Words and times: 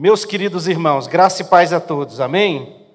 Meus 0.00 0.24
queridos 0.24 0.68
irmãos, 0.68 1.08
graça 1.08 1.42
e 1.42 1.44
paz 1.44 1.72
a 1.72 1.80
todos, 1.80 2.20
amém? 2.20 2.86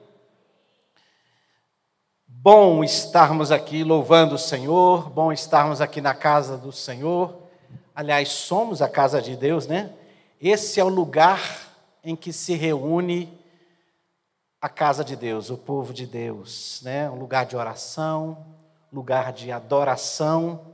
Bom 2.26 2.82
estarmos 2.82 3.52
aqui 3.52 3.84
louvando 3.84 4.36
o 4.36 4.40
Senhor, 4.40 5.10
bom 5.10 5.30
estarmos 5.30 5.82
aqui 5.82 6.00
na 6.00 6.14
casa 6.14 6.58
do 6.58 6.72
Senhor. 6.72 7.36
Aliás, 7.94 8.30
somos 8.30 8.82
a 8.82 8.88
casa 8.88 9.22
de 9.22 9.36
Deus, 9.36 9.68
né? 9.68 9.92
Esse 10.40 10.80
é 10.80 10.84
o 10.86 10.88
lugar 10.88 11.42
em 12.06 12.16
que 12.16 12.32
se 12.32 12.54
reúne 12.54 13.38
a 14.62 14.70
casa 14.70 15.04
de 15.04 15.18
Deus, 15.18 15.50
o 15.50 15.58
povo 15.58 15.92
de 15.92 16.08
Deus, 16.08 16.80
né? 16.86 17.10
Um 17.10 17.20
lugar 17.20 17.46
de 17.46 17.58
oração, 17.58 18.46
lugar 18.94 19.34
de 19.34 19.52
adoração, 19.52 20.68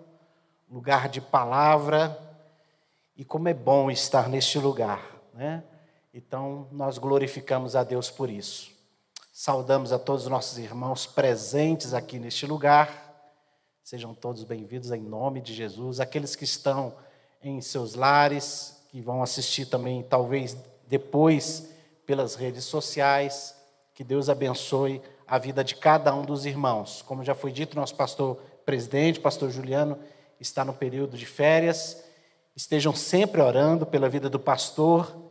lugar 0.70 1.10
de 1.10 1.22
palavra. 1.22 2.16
E 3.18 3.26
como 3.26 3.48
é 3.48 3.54
bom 3.56 3.90
estar 3.90 4.30
neste 4.30 4.60
lugar, 4.60 5.02
né? 5.34 5.64
Então, 6.22 6.68
nós 6.74 6.98
glorificamos 6.98 7.78
a 7.78 7.84
Deus 7.86 8.12
por 8.12 8.30
isso. 8.30 8.72
Saudamos 9.32 9.94
a 9.94 9.98
todos 9.98 10.24
os 10.24 10.30
nossos 10.30 10.58
irmãos 10.58 11.06
presentes 11.06 11.94
aqui 11.94 12.20
neste 12.20 12.46
lugar. 12.46 13.32
Sejam 13.86 14.14
todos 14.14 14.44
bem-vindos 14.44 14.92
em 14.92 15.02
nome 15.02 15.40
de 15.40 15.54
Jesus. 15.54 16.02
Aqueles 16.02 16.36
que 16.36 16.44
estão 16.44 16.94
em 17.42 17.62
seus 17.62 17.96
lares, 17.96 18.84
que 18.90 19.00
vão 19.00 19.24
assistir 19.24 19.68
também, 19.68 20.04
talvez 20.04 20.58
depois, 20.90 21.70
pelas 22.06 22.36
redes 22.36 22.66
sociais. 22.66 23.56
Que 23.96 24.04
Deus 24.04 24.28
abençoe 24.28 25.02
a 25.26 25.38
vida 25.38 25.64
de 25.64 25.74
cada 25.74 26.14
um 26.14 26.24
dos 26.24 26.46
irmãos. 26.46 27.02
Como 27.02 27.24
já 27.24 27.34
foi 27.34 27.54
dito, 27.54 27.78
nosso 27.78 27.96
pastor 27.96 28.36
presidente, 28.66 29.22
pastor 29.22 29.50
Juliano, 29.52 29.98
está 30.38 30.66
no 30.66 30.74
período 30.74 31.18
de 31.18 31.26
férias. 31.26 32.04
Estejam 32.58 32.94
sempre 32.94 33.42
orando 33.42 33.86
pela 33.86 34.10
vida 34.10 34.30
do 34.30 34.38
pastor 34.38 35.29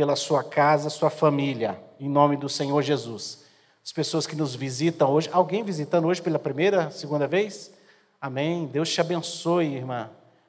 pela 0.00 0.16
sua 0.16 0.42
casa, 0.42 0.88
sua 0.88 1.10
família, 1.10 1.78
em 2.00 2.08
nome 2.08 2.34
do 2.34 2.48
Senhor 2.48 2.80
Jesus. 2.80 3.44
As 3.84 3.92
pessoas 3.92 4.26
que 4.26 4.34
nos 4.34 4.54
visitam 4.54 5.10
hoje, 5.10 5.28
alguém 5.30 5.62
visitando 5.62 6.08
hoje 6.08 6.22
pela 6.22 6.38
primeira, 6.38 6.90
segunda 6.90 7.26
vez? 7.26 7.70
Amém. 8.18 8.66
Deus 8.66 8.90
te 8.90 8.98
abençoe, 8.98 9.74
irmã. 9.74 10.08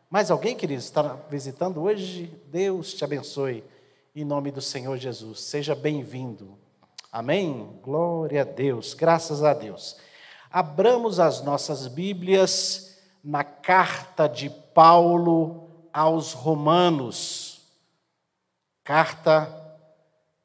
Mais 0.09 0.31
alguém, 0.31 0.55
querido, 0.55 0.79
está 0.79 1.17
visitando 1.29 1.81
hoje? 1.81 2.33
Deus 2.47 2.93
te 2.93 3.03
abençoe, 3.03 3.61
em 4.15 4.23
nome 4.23 4.51
do 4.51 4.61
Senhor 4.61 4.97
Jesus. 4.97 5.41
Seja 5.41 5.75
bem-vindo. 5.75 6.57
Amém? 7.11 7.77
Glória 7.83 8.43
a 8.43 8.45
Deus, 8.45 8.93
graças 8.93 9.43
a 9.43 9.53
Deus. 9.53 9.97
Abramos 10.49 11.19
as 11.19 11.43
nossas 11.43 11.87
Bíblias 11.87 12.97
na 13.21 13.43
carta 13.43 14.27
de 14.27 14.49
Paulo 14.49 15.67
aos 15.91 16.31
Romanos 16.31 17.50
Carta, 18.93 19.47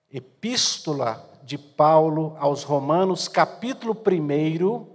Epístola 0.09 1.29
de 1.43 1.59
Paulo 1.59 2.37
aos 2.39 2.63
Romanos, 2.63 3.27
capítulo 3.27 3.93
1, 3.93 4.87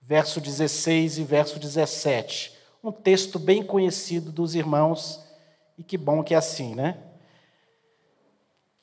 verso 0.00 0.40
16 0.40 1.18
e 1.18 1.24
verso 1.24 1.58
17. 1.58 2.56
Um 2.80 2.92
texto 2.92 3.40
bem 3.40 3.60
conhecido 3.60 4.30
dos 4.30 4.54
irmãos, 4.54 5.20
e 5.76 5.82
que 5.82 5.98
bom 5.98 6.22
que 6.22 6.32
é 6.32 6.36
assim, 6.36 6.76
né? 6.76 6.96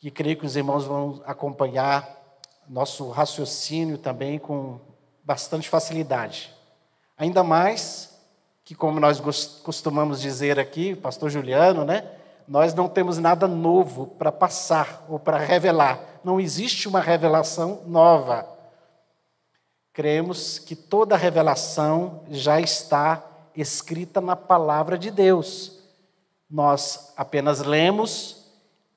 E 0.04 0.12
creio 0.12 0.36
que 0.36 0.46
os 0.46 0.58
irmãos 0.58 0.84
vão 0.84 1.22
acompanhar 1.26 2.14
nosso 2.68 3.10
raciocínio 3.10 3.98
também 3.98 4.38
com 4.38 4.82
bastante 5.24 5.70
facilidade. 5.70 6.54
Ainda 7.18 7.42
mais 7.42 8.20
que, 8.66 8.76
como 8.76 9.00
nós 9.00 9.22
costumamos 9.64 10.20
dizer 10.20 10.60
aqui, 10.60 10.94
pastor 10.94 11.30
Juliano, 11.30 11.86
né? 11.86 12.18
Nós 12.52 12.74
não 12.74 12.90
temos 12.90 13.18
nada 13.18 13.48
novo 13.48 14.08
para 14.08 14.30
passar 14.30 15.06
ou 15.08 15.18
para 15.18 15.38
revelar. 15.38 16.20
Não 16.22 16.38
existe 16.38 16.86
uma 16.86 17.00
revelação 17.00 17.84
nova. 17.88 18.46
Cremos 19.94 20.60
que 20.60 20.76
toda 20.76 21.16
revelação 21.16 22.26
já 22.30 22.60
está 22.60 23.24
escrita 23.56 24.20
na 24.20 24.36
palavra 24.36 24.98
de 24.98 25.10
Deus. 25.10 25.80
Nós 26.50 27.14
apenas 27.16 27.62
lemos 27.62 28.44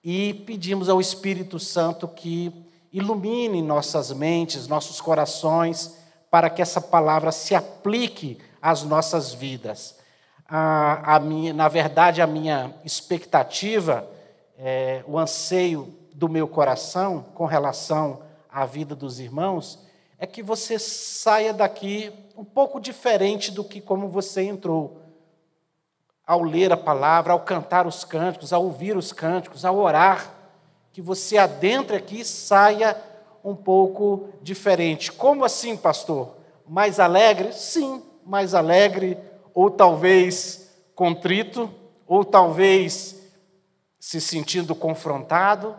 e 0.03 0.35
pedimos 0.35 0.89
ao 0.89 1.01
Espírito 1.01 1.61
Santo 1.61 2.09
que 2.09 2.53
ilumine 2.93 3.63
nossas 3.63 4.11
mentes, 4.11 4.67
nossos 4.67 5.01
corações, 5.01 5.97
para 6.29 6.51
que 6.51 6.61
essa 6.61 6.81
palavra 6.81 7.31
se 7.31 7.55
aplique 7.55 8.37
às 8.61 8.83
nossas 8.83 9.33
vidas 9.33 10.03
a, 10.49 11.17
a 11.17 11.21
minha, 11.21 11.53
na 11.53 11.69
verdade, 11.69 12.21
a 12.21 12.27
minha 12.27 12.75
expectativa, 12.85 14.09
é, 14.59 15.03
o 15.07 15.19
anseio 15.19 15.95
do 16.15 16.29
meu 16.29 16.47
coração 16.47 17.25
com 17.35 17.45
relação 17.47 18.23
à 18.51 18.65
vida 18.65 18.95
dos 18.95 19.19
irmãos, 19.19 19.79
é 20.19 20.27
que 20.27 20.43
você 20.43 20.79
saia 20.79 21.53
daqui 21.53 22.13
um 22.37 22.45
pouco 22.45 22.81
diferente 22.81 23.51
do 23.51 23.65
que 23.65 23.81
como 23.81 24.09
você 24.09 24.43
entrou. 24.43 25.01
Ao 26.27 26.43
ler 26.43 26.73
a 26.73 26.77
palavra, 26.77 27.33
ao 27.33 27.41
cantar 27.41 27.87
os 27.87 28.05
cânticos, 28.05 28.53
ao 28.53 28.65
ouvir 28.65 28.97
os 28.97 29.13
cânticos, 29.13 29.65
ao 29.65 29.77
orar, 29.77 30.33
que 30.93 31.03
você 31.03 31.37
adentre 31.37 31.97
aqui 31.97 32.21
e 32.21 32.25
saia 32.25 32.97
um 33.43 33.55
pouco 33.55 34.29
diferente. 34.41 35.13
Como 35.13 35.45
assim, 35.45 35.77
pastor? 35.77 36.37
Mais 36.67 36.99
alegre? 36.99 37.53
Sim, 37.53 38.03
mais 38.25 38.55
alegre, 38.55 39.19
ou 39.55 39.71
talvez 39.71 40.71
contrito, 40.95 41.71
ou 42.07 42.25
talvez 42.25 43.23
se 43.99 44.21
sentindo 44.21 44.75
confrontado, 44.75 45.75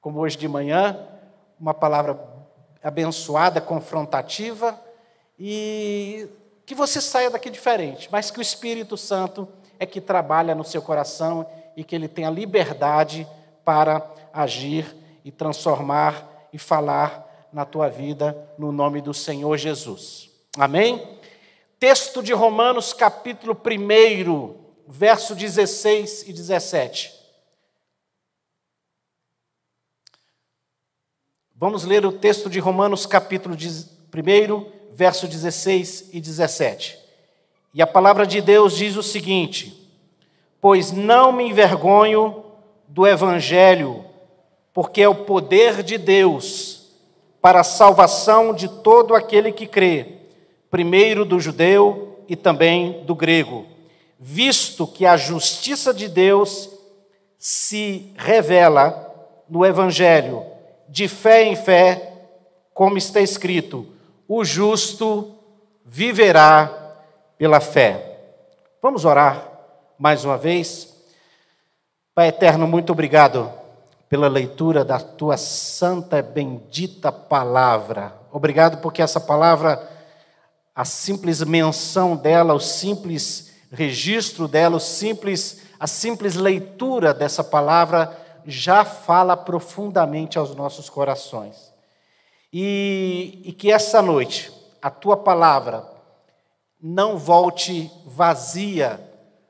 como 0.00 0.20
hoje 0.20 0.36
de 0.36 0.46
manhã, 0.46 0.98
uma 1.58 1.72
palavra 1.72 2.20
abençoada, 2.82 3.60
confrontativa, 3.60 4.78
e 5.38 6.28
que 6.64 6.74
você 6.74 7.00
saia 7.00 7.30
daqui 7.30 7.48
diferente, 7.48 8.08
mas 8.10 8.30
que 8.30 8.38
o 8.38 8.42
Espírito 8.42 8.96
Santo 8.96 9.48
é 9.78 9.86
que 9.86 10.00
trabalha 10.00 10.54
no 10.54 10.64
seu 10.64 10.82
coração 10.82 11.46
e 11.76 11.84
que 11.84 11.94
ele 11.94 12.08
tenha 12.08 12.30
liberdade 12.30 13.26
para 13.64 14.06
agir 14.32 14.94
e 15.24 15.30
transformar 15.30 16.48
e 16.52 16.58
falar 16.58 17.48
na 17.52 17.64
tua 17.64 17.88
vida 17.88 18.36
no 18.58 18.70
nome 18.72 19.00
do 19.00 19.14
Senhor 19.14 19.56
Jesus. 19.56 20.30
Amém? 20.58 21.15
Texto 21.78 22.22
de 22.22 22.32
Romanos, 22.32 22.94
capítulo 22.94 23.54
1, 23.54 24.54
verso 24.88 25.34
16 25.34 26.26
e 26.26 26.32
17. 26.32 27.12
Vamos 31.54 31.84
ler 31.84 32.06
o 32.06 32.12
texto 32.12 32.48
de 32.48 32.58
Romanos, 32.58 33.04
capítulo 33.04 33.54
1, 33.54 34.72
verso 34.94 35.28
16 35.28 36.14
e 36.14 36.20
17. 36.20 36.98
E 37.74 37.82
a 37.82 37.86
palavra 37.86 38.26
de 38.26 38.40
Deus 38.40 38.74
diz 38.74 38.96
o 38.96 39.02
seguinte: 39.02 39.86
Pois 40.58 40.92
não 40.92 41.30
me 41.30 41.44
envergonho 41.44 42.42
do 42.88 43.06
evangelho, 43.06 44.02
porque 44.72 45.02
é 45.02 45.08
o 45.10 45.26
poder 45.26 45.82
de 45.82 45.98
Deus 45.98 46.86
para 47.42 47.60
a 47.60 47.64
salvação 47.64 48.54
de 48.54 48.66
todo 48.66 49.14
aquele 49.14 49.52
que 49.52 49.66
crê 49.66 50.16
primeiro 50.70 51.24
do 51.24 51.38
judeu 51.38 52.24
e 52.28 52.34
também 52.34 53.04
do 53.04 53.14
grego, 53.14 53.66
visto 54.18 54.86
que 54.86 55.06
a 55.06 55.16
justiça 55.16 55.92
de 55.92 56.08
Deus 56.08 56.70
se 57.38 58.12
revela 58.16 59.04
no 59.48 59.64
Evangelho, 59.64 60.44
de 60.88 61.08
fé 61.08 61.44
em 61.44 61.54
fé, 61.54 62.12
como 62.74 62.98
está 62.98 63.20
escrito: 63.20 63.86
o 64.26 64.44
justo 64.44 65.34
viverá 65.84 66.94
pela 67.38 67.60
fé. 67.60 68.18
Vamos 68.82 69.04
orar 69.04 69.50
mais 69.98 70.24
uma 70.24 70.36
vez. 70.36 70.94
Pai 72.14 72.28
eterno, 72.28 72.66
muito 72.66 72.92
obrigado 72.92 73.52
pela 74.08 74.28
leitura 74.28 74.84
da 74.84 74.98
tua 74.98 75.36
santa 75.36 76.18
e 76.18 76.22
bendita 76.22 77.10
palavra. 77.10 78.14
Obrigado 78.32 78.80
porque 78.80 79.02
essa 79.02 79.20
palavra 79.20 79.95
a 80.76 80.84
simples 80.84 81.42
menção 81.42 82.14
dela, 82.14 82.52
o 82.52 82.60
simples 82.60 83.50
registro 83.72 84.46
dela, 84.46 84.76
o 84.76 84.80
simples, 84.80 85.62
a 85.80 85.86
simples 85.86 86.34
leitura 86.34 87.14
dessa 87.14 87.42
palavra 87.42 88.14
já 88.44 88.84
fala 88.84 89.34
profundamente 89.34 90.38
aos 90.38 90.54
nossos 90.54 90.90
corações. 90.90 91.72
E, 92.52 93.40
e 93.42 93.52
que 93.52 93.72
essa 93.72 94.02
noite 94.02 94.52
a 94.82 94.90
tua 94.90 95.16
palavra 95.16 95.90
não 96.78 97.16
volte 97.16 97.90
vazia, 98.04 99.00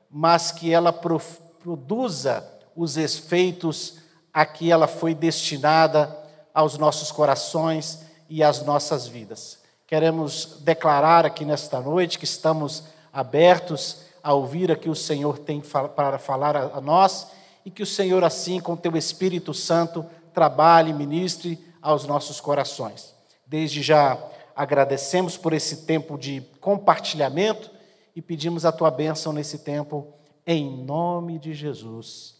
mas 0.09 0.49
que 0.53 0.73
ela 0.73 0.93
produza 0.93 2.49
os 2.73 2.95
efeitos 2.95 3.97
a 4.33 4.45
que 4.45 4.71
ela 4.71 4.87
foi 4.87 5.13
destinada 5.13 6.17
aos 6.53 6.77
nossos 6.77 7.11
corações 7.11 7.99
e 8.29 8.41
às 8.41 8.63
nossas 8.63 9.07
vidas. 9.07 9.66
Queremos 9.87 10.57
declarar 10.59 11.25
aqui 11.25 11.45
nesta 11.45 11.79
noite 11.79 12.19
que 12.19 12.25
estamos 12.25 12.83
abertos 13.13 14.01
a 14.21 14.33
ouvir 14.33 14.69
aqui 14.69 14.89
o 14.89 14.95
Senhor 14.95 15.39
tem 15.39 15.61
para 15.95 16.19
falar 16.19 16.57
a 16.57 16.81
nós 16.81 17.31
e 17.63 17.71
que 17.71 17.81
o 17.81 17.85
Senhor, 17.85 18.21
assim, 18.21 18.59
com 18.59 18.75
teu 18.75 18.97
Espírito 18.97 19.53
Santo, 19.53 20.05
trabalhe, 20.33 20.91
ministre 20.91 21.57
aos 21.81 22.05
nossos 22.05 22.41
corações. 22.41 23.15
Desde 23.45 23.81
já 23.81 24.21
agradecemos 24.53 25.37
por 25.37 25.53
esse 25.53 25.85
tempo 25.85 26.17
de 26.17 26.41
compartilhamento 26.59 27.71
e 28.13 28.21
pedimos 28.21 28.65
a 28.65 28.73
tua 28.73 28.91
bênção 28.91 29.31
nesse 29.31 29.59
tempo, 29.59 30.13
em 30.45 30.83
nome 30.83 31.39
de 31.39 31.53
Jesus. 31.53 32.35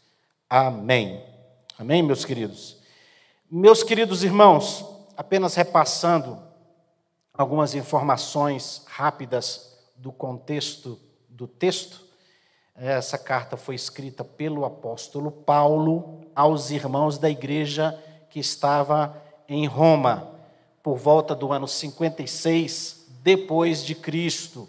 Amém. 0.49 1.23
Amém, 1.79 2.03
meus 2.03 2.25
queridos. 2.25 2.75
Meus 3.49 3.83
queridos 3.83 4.21
irmãos, 4.21 4.85
apenas 5.15 5.55
repassando 5.55 6.46
algumas 7.37 7.75
informações 7.75 8.83
rápidas 8.87 9.77
do 9.95 10.11
contexto 10.11 10.99
do 11.29 11.47
texto. 11.47 12.01
Essa 12.75 13.17
carta 13.17 13.55
foi 13.55 13.75
escrita 13.75 14.23
pelo 14.23 14.65
apóstolo 14.65 15.31
Paulo 15.31 16.21
aos 16.35 16.71
irmãos 16.71 17.17
da 17.17 17.29
igreja 17.29 17.97
que 18.29 18.39
estava 18.39 19.21
em 19.47 19.65
Roma, 19.65 20.31
por 20.81 20.97
volta 20.97 21.35
do 21.35 21.51
ano 21.51 21.67
56 21.67 23.07
depois 23.21 23.83
de 23.83 23.93
Cristo. 23.93 24.67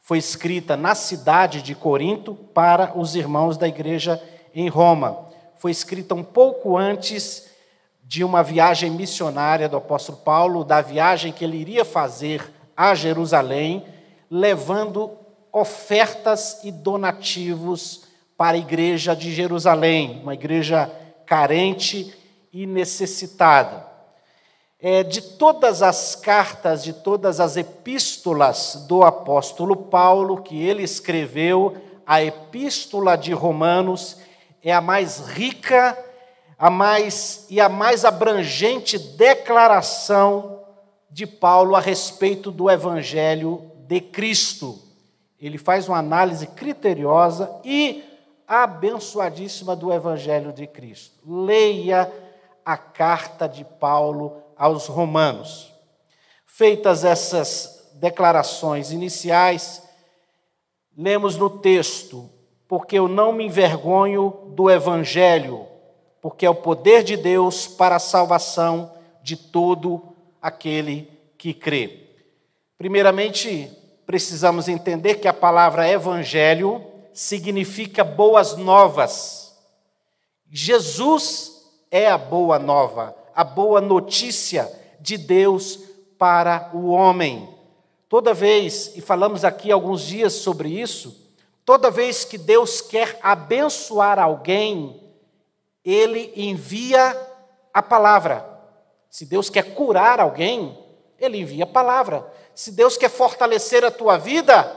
Foi 0.00 0.18
escrita 0.18 0.76
na 0.76 0.94
cidade 0.94 1.62
de 1.62 1.74
Corinto 1.74 2.34
para 2.34 2.98
os 2.98 3.14
irmãos 3.14 3.56
da 3.56 3.68
igreja 3.68 4.22
em 4.54 4.68
Roma. 4.68 5.28
Foi 5.56 5.70
escrita 5.70 6.14
um 6.14 6.24
pouco 6.24 6.76
antes 6.76 7.51
de 8.12 8.22
uma 8.22 8.42
viagem 8.42 8.90
missionária 8.90 9.66
do 9.66 9.78
apóstolo 9.78 10.18
Paulo, 10.18 10.64
da 10.64 10.82
viagem 10.82 11.32
que 11.32 11.42
ele 11.42 11.56
iria 11.56 11.82
fazer 11.82 12.52
a 12.76 12.94
Jerusalém, 12.94 13.86
levando 14.30 15.12
ofertas 15.50 16.60
e 16.62 16.70
donativos 16.70 18.02
para 18.36 18.54
a 18.54 18.60
igreja 18.60 19.16
de 19.16 19.32
Jerusalém, 19.32 20.20
uma 20.22 20.34
igreja 20.34 20.92
carente 21.24 22.12
e 22.52 22.66
necessitada. 22.66 23.86
É, 24.78 25.02
de 25.02 25.22
todas 25.22 25.80
as 25.80 26.14
cartas, 26.14 26.84
de 26.84 26.92
todas 26.92 27.40
as 27.40 27.56
epístolas 27.56 28.84
do 28.86 29.02
apóstolo 29.04 29.74
Paulo 29.74 30.42
que 30.42 30.62
ele 30.62 30.82
escreveu, 30.82 31.78
a 32.06 32.22
epístola 32.22 33.16
de 33.16 33.32
Romanos 33.32 34.18
é 34.62 34.70
a 34.70 34.82
mais 34.82 35.18
rica 35.28 35.96
a 36.62 36.70
mais 36.70 37.44
e 37.50 37.60
a 37.60 37.68
mais 37.68 38.04
abrangente 38.04 38.96
declaração 38.96 40.62
de 41.10 41.26
Paulo 41.26 41.74
a 41.74 41.80
respeito 41.80 42.52
do 42.52 42.70
evangelho 42.70 43.72
de 43.88 44.00
Cristo. 44.00 44.78
Ele 45.40 45.58
faz 45.58 45.88
uma 45.88 45.98
análise 45.98 46.46
criteriosa 46.46 47.50
e 47.64 48.04
abençoadíssima 48.46 49.74
do 49.74 49.92
evangelho 49.92 50.52
de 50.52 50.68
Cristo. 50.68 51.16
Leia 51.26 52.08
a 52.64 52.76
carta 52.76 53.48
de 53.48 53.64
Paulo 53.64 54.40
aos 54.56 54.86
Romanos. 54.86 55.72
Feitas 56.46 57.04
essas 57.04 57.90
declarações 57.94 58.92
iniciais, 58.92 59.82
lemos 60.96 61.36
no 61.36 61.50
texto: 61.50 62.30
Porque 62.68 63.00
eu 63.00 63.08
não 63.08 63.32
me 63.32 63.46
envergonho 63.46 64.52
do 64.54 64.70
evangelho 64.70 65.71
porque 66.22 66.46
é 66.46 66.50
o 66.50 66.54
poder 66.54 67.02
de 67.02 67.16
Deus 67.16 67.66
para 67.66 67.96
a 67.96 67.98
salvação 67.98 68.94
de 69.24 69.36
todo 69.36 70.14
aquele 70.40 71.10
que 71.36 71.52
crê. 71.52 72.14
Primeiramente, 72.78 73.68
precisamos 74.06 74.68
entender 74.68 75.16
que 75.16 75.26
a 75.26 75.34
palavra 75.34 75.88
evangelho 75.88 76.80
significa 77.12 78.04
boas 78.04 78.56
novas. 78.56 79.58
Jesus 80.48 81.50
é 81.90 82.08
a 82.08 82.16
boa 82.16 82.56
nova, 82.56 83.16
a 83.34 83.42
boa 83.42 83.80
notícia 83.80 84.70
de 85.00 85.18
Deus 85.18 85.80
para 86.16 86.70
o 86.72 86.90
homem. 86.90 87.48
Toda 88.08 88.32
vez, 88.32 88.92
e 88.94 89.00
falamos 89.00 89.44
aqui 89.44 89.72
alguns 89.72 90.02
dias 90.02 90.34
sobre 90.34 90.68
isso, 90.68 91.32
toda 91.64 91.90
vez 91.90 92.24
que 92.24 92.38
Deus 92.38 92.80
quer 92.80 93.18
abençoar 93.22 94.20
alguém, 94.20 95.01
ele 95.84 96.32
envia 96.36 97.16
a 97.72 97.82
palavra. 97.82 98.48
Se 99.10 99.26
Deus 99.26 99.50
quer 99.50 99.74
curar 99.74 100.20
alguém, 100.20 100.78
ele 101.18 101.38
envia 101.38 101.64
a 101.64 101.66
palavra. 101.66 102.26
Se 102.54 102.72
Deus 102.72 102.96
quer 102.96 103.10
fortalecer 103.10 103.84
a 103.84 103.90
tua 103.90 104.16
vida, 104.16 104.74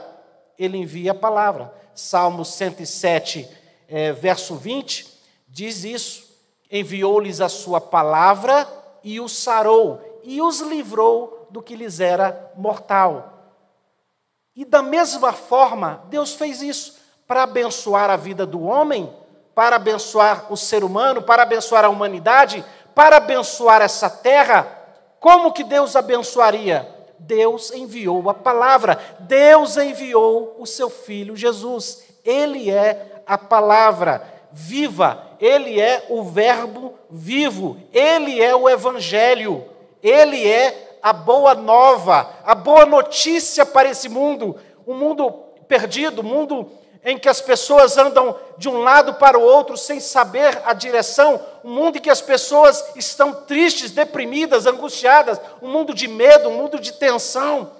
ele 0.58 0.78
envia 0.78 1.12
a 1.12 1.14
palavra. 1.14 1.72
Salmo 1.94 2.44
107, 2.44 3.48
é, 3.88 4.12
verso 4.12 4.56
20, 4.56 5.06
diz 5.48 5.84
isso: 5.84 6.26
enviou-lhes 6.70 7.40
a 7.40 7.48
sua 7.48 7.80
palavra 7.80 8.68
e 9.02 9.20
os 9.20 9.38
sarou, 9.38 10.20
e 10.24 10.42
os 10.42 10.60
livrou 10.60 11.46
do 11.50 11.62
que 11.62 11.76
lhes 11.76 12.00
era 12.00 12.52
mortal. 12.56 13.54
E 14.54 14.64
da 14.64 14.82
mesma 14.82 15.32
forma, 15.32 16.04
Deus 16.08 16.34
fez 16.34 16.62
isso 16.62 16.96
para 17.26 17.42
abençoar 17.42 18.10
a 18.10 18.16
vida 18.16 18.46
do 18.46 18.62
homem 18.62 19.12
para 19.56 19.76
abençoar 19.76 20.52
o 20.52 20.56
ser 20.56 20.84
humano, 20.84 21.22
para 21.22 21.42
abençoar 21.42 21.82
a 21.82 21.88
humanidade, 21.88 22.62
para 22.94 23.16
abençoar 23.16 23.80
essa 23.80 24.10
terra, 24.10 24.70
como 25.18 25.50
que 25.50 25.64
Deus 25.64 25.96
abençoaria? 25.96 26.86
Deus 27.18 27.72
enviou 27.72 28.28
a 28.28 28.34
palavra, 28.34 28.98
Deus 29.20 29.78
enviou 29.78 30.56
o 30.58 30.66
seu 30.66 30.90
filho 30.90 31.34
Jesus. 31.34 32.04
Ele 32.22 32.70
é 32.70 33.22
a 33.26 33.38
palavra 33.38 34.22
viva, 34.52 35.24
ele 35.40 35.80
é 35.80 36.04
o 36.10 36.22
Verbo 36.22 36.92
vivo, 37.08 37.78
ele 37.94 38.42
é 38.42 38.54
o 38.54 38.68
Evangelho, 38.68 39.64
ele 40.02 40.46
é 40.46 40.98
a 41.02 41.14
boa 41.14 41.54
nova, 41.54 42.30
a 42.44 42.54
boa 42.54 42.84
notícia 42.84 43.64
para 43.64 43.88
esse 43.88 44.10
mundo, 44.10 44.54
um 44.86 44.92
mundo 44.92 45.30
perdido, 45.66 46.20
um 46.20 46.24
mundo 46.24 46.70
em 47.06 47.16
que 47.16 47.28
as 47.28 47.40
pessoas 47.40 47.96
andam 47.96 48.36
de 48.58 48.68
um 48.68 48.78
lado 48.78 49.14
para 49.14 49.38
o 49.38 49.42
outro 49.42 49.76
sem 49.76 50.00
saber 50.00 50.60
a 50.64 50.72
direção, 50.72 51.40
um 51.62 51.70
mundo 51.70 51.98
em 51.98 52.00
que 52.00 52.10
as 52.10 52.20
pessoas 52.20 52.84
estão 52.96 53.32
tristes, 53.32 53.92
deprimidas, 53.92 54.66
angustiadas, 54.66 55.40
um 55.62 55.68
mundo 55.68 55.94
de 55.94 56.08
medo, 56.08 56.48
um 56.48 56.56
mundo 56.56 56.80
de 56.80 56.92
tensão. 56.94 57.70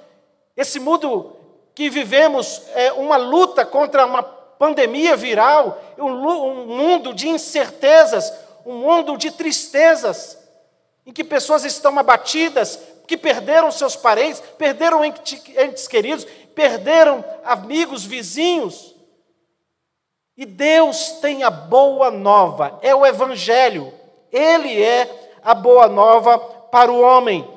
Esse 0.56 0.78
mundo 0.78 1.36
que 1.74 1.90
vivemos 1.90 2.62
é 2.72 2.92
uma 2.92 3.16
luta 3.16 3.66
contra 3.66 4.06
uma 4.06 4.22
pandemia 4.22 5.16
viral, 5.16 5.82
um 5.98 6.64
mundo 6.64 7.12
de 7.12 7.28
incertezas, 7.28 8.32
um 8.64 8.74
mundo 8.74 9.16
de 9.16 9.32
tristezas, 9.32 10.38
em 11.04 11.12
que 11.12 11.24
pessoas 11.24 11.64
estão 11.64 11.98
abatidas, 11.98 12.78
que 13.08 13.16
perderam 13.16 13.72
seus 13.72 13.96
parentes, 13.96 14.40
perderam 14.56 15.04
entes 15.04 15.88
queridos, 15.88 16.24
perderam 16.54 17.24
amigos, 17.44 18.04
vizinhos. 18.04 18.94
E 20.36 20.44
Deus 20.44 21.12
tem 21.22 21.44
a 21.44 21.50
boa 21.50 22.10
nova, 22.10 22.78
é 22.82 22.94
o 22.94 23.06
Evangelho. 23.06 23.92
Ele 24.30 24.82
é 24.82 25.38
a 25.42 25.54
boa 25.54 25.88
nova 25.88 26.38
para 26.38 26.92
o 26.92 27.00
homem, 27.00 27.48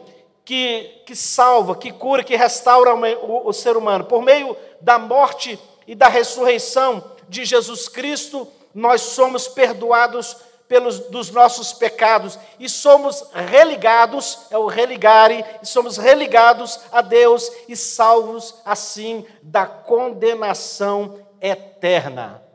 que, 0.45 1.03
que 1.05 1.13
salva, 1.13 1.75
que 1.75 1.91
cura, 1.91 2.23
que 2.23 2.37
restaura 2.37 2.95
o, 2.95 3.49
o 3.49 3.51
ser 3.51 3.75
humano. 3.75 4.05
Por 4.05 4.21
meio 4.21 4.55
da 4.79 4.97
morte 4.97 5.59
e 5.85 5.93
da 5.93 6.07
ressurreição 6.07 7.03
de 7.27 7.43
Jesus 7.43 7.89
Cristo, 7.89 8.47
nós 8.73 9.01
somos 9.01 9.47
perdoados 9.47 10.37
pelos 10.69 10.99
dos 10.99 11.31
nossos 11.31 11.73
pecados 11.73 12.39
e 12.59 12.69
somos 12.69 13.25
religados, 13.33 14.47
é 14.51 14.57
o 14.57 14.67
religare, 14.67 15.43
e 15.61 15.65
somos 15.65 15.97
religados 15.97 16.79
a 16.91 17.01
Deus 17.01 17.51
e 17.67 17.75
salvos 17.75 18.55
assim 18.63 19.25
da 19.41 19.65
condenação 19.65 21.19
eterna. 21.41 22.48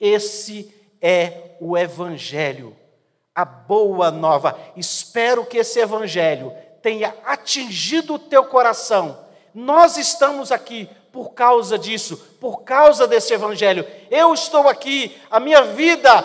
Esse 0.00 0.74
é 1.00 1.56
o 1.60 1.76
Evangelho, 1.76 2.76
a 3.34 3.44
boa 3.44 4.10
nova. 4.10 4.58
Espero 4.76 5.44
que 5.44 5.58
esse 5.58 5.80
Evangelho 5.80 6.52
tenha 6.82 7.14
atingido 7.24 8.14
o 8.14 8.18
teu 8.18 8.44
coração. 8.44 9.18
Nós 9.54 9.96
estamos 9.96 10.52
aqui 10.52 10.88
por 11.12 11.32
causa 11.32 11.78
disso, 11.78 12.16
por 12.40 12.62
causa 12.62 13.06
desse 13.06 13.34
Evangelho. 13.34 13.86
Eu 14.10 14.32
estou 14.34 14.68
aqui, 14.68 15.16
a 15.30 15.40
minha 15.40 15.62
vida 15.62 16.24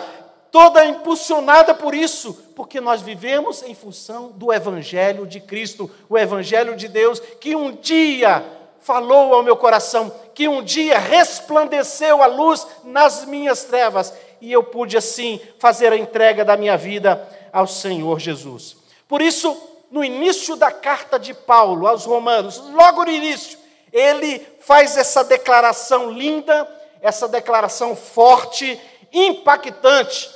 toda 0.54 0.84
impulsionada 0.84 1.74
por 1.74 1.96
isso, 1.96 2.32
porque 2.54 2.80
nós 2.80 3.02
vivemos 3.02 3.64
em 3.64 3.74
função 3.74 4.30
do 4.30 4.52
Evangelho 4.52 5.26
de 5.26 5.40
Cristo, 5.40 5.90
o 6.08 6.16
Evangelho 6.16 6.76
de 6.76 6.86
Deus, 6.86 7.18
que 7.18 7.56
um 7.56 7.72
dia 7.72 8.44
falou 8.84 9.34
ao 9.34 9.42
meu 9.42 9.56
coração, 9.56 10.12
que 10.34 10.46
um 10.46 10.62
dia 10.62 10.98
resplandeceu 10.98 12.22
a 12.22 12.26
luz 12.26 12.66
nas 12.84 13.24
minhas 13.24 13.64
trevas, 13.64 14.12
e 14.42 14.52
eu 14.52 14.62
pude 14.62 14.94
assim 14.94 15.40
fazer 15.58 15.90
a 15.90 15.96
entrega 15.96 16.44
da 16.44 16.54
minha 16.54 16.76
vida 16.76 17.26
ao 17.50 17.66
Senhor 17.66 18.20
Jesus. 18.20 18.76
Por 19.08 19.22
isso, 19.22 19.56
no 19.90 20.04
início 20.04 20.54
da 20.54 20.70
carta 20.70 21.18
de 21.18 21.32
Paulo 21.32 21.86
aos 21.86 22.04
Romanos, 22.04 22.58
logo 22.74 23.04
no 23.06 23.10
início, 23.10 23.58
ele 23.90 24.46
faz 24.60 24.98
essa 24.98 25.24
declaração 25.24 26.10
linda, 26.10 26.68
essa 27.00 27.26
declaração 27.26 27.96
forte 27.96 28.78
impactante, 29.10 30.30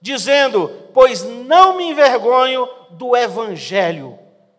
dizendo: 0.00 0.70
Pois 0.94 1.24
não 1.24 1.76
me 1.76 1.90
envergonho 1.90 2.68
do 2.90 3.16
Evangelho, 3.16 4.16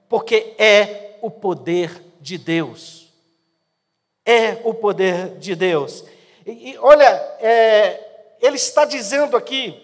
porque 0.10 0.56
é 0.58 1.16
o 1.22 1.32
poder 1.32 2.04
de 2.20 2.38
Deus. 2.38 2.99
É 4.30 4.62
o 4.64 4.76
poder 4.76 5.40
de 5.40 5.56
Deus. 5.56 6.06
E, 6.46 6.72
e 6.72 6.78
olha, 6.78 7.08
é, 7.40 8.36
ele 8.40 8.58
está 8.58 8.86
dizendo 8.86 9.36
aqui, 9.36 9.84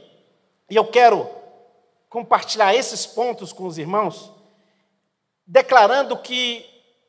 e 0.69 0.75
eu 0.75 0.85
quero 0.85 1.27
compartilhar 2.09 2.75
esses 2.75 3.07
pontos 3.07 3.51
com 3.51 3.65
os 3.65 3.79
irmãos, 3.79 4.31
declarando 5.47 6.15
que 6.17 6.63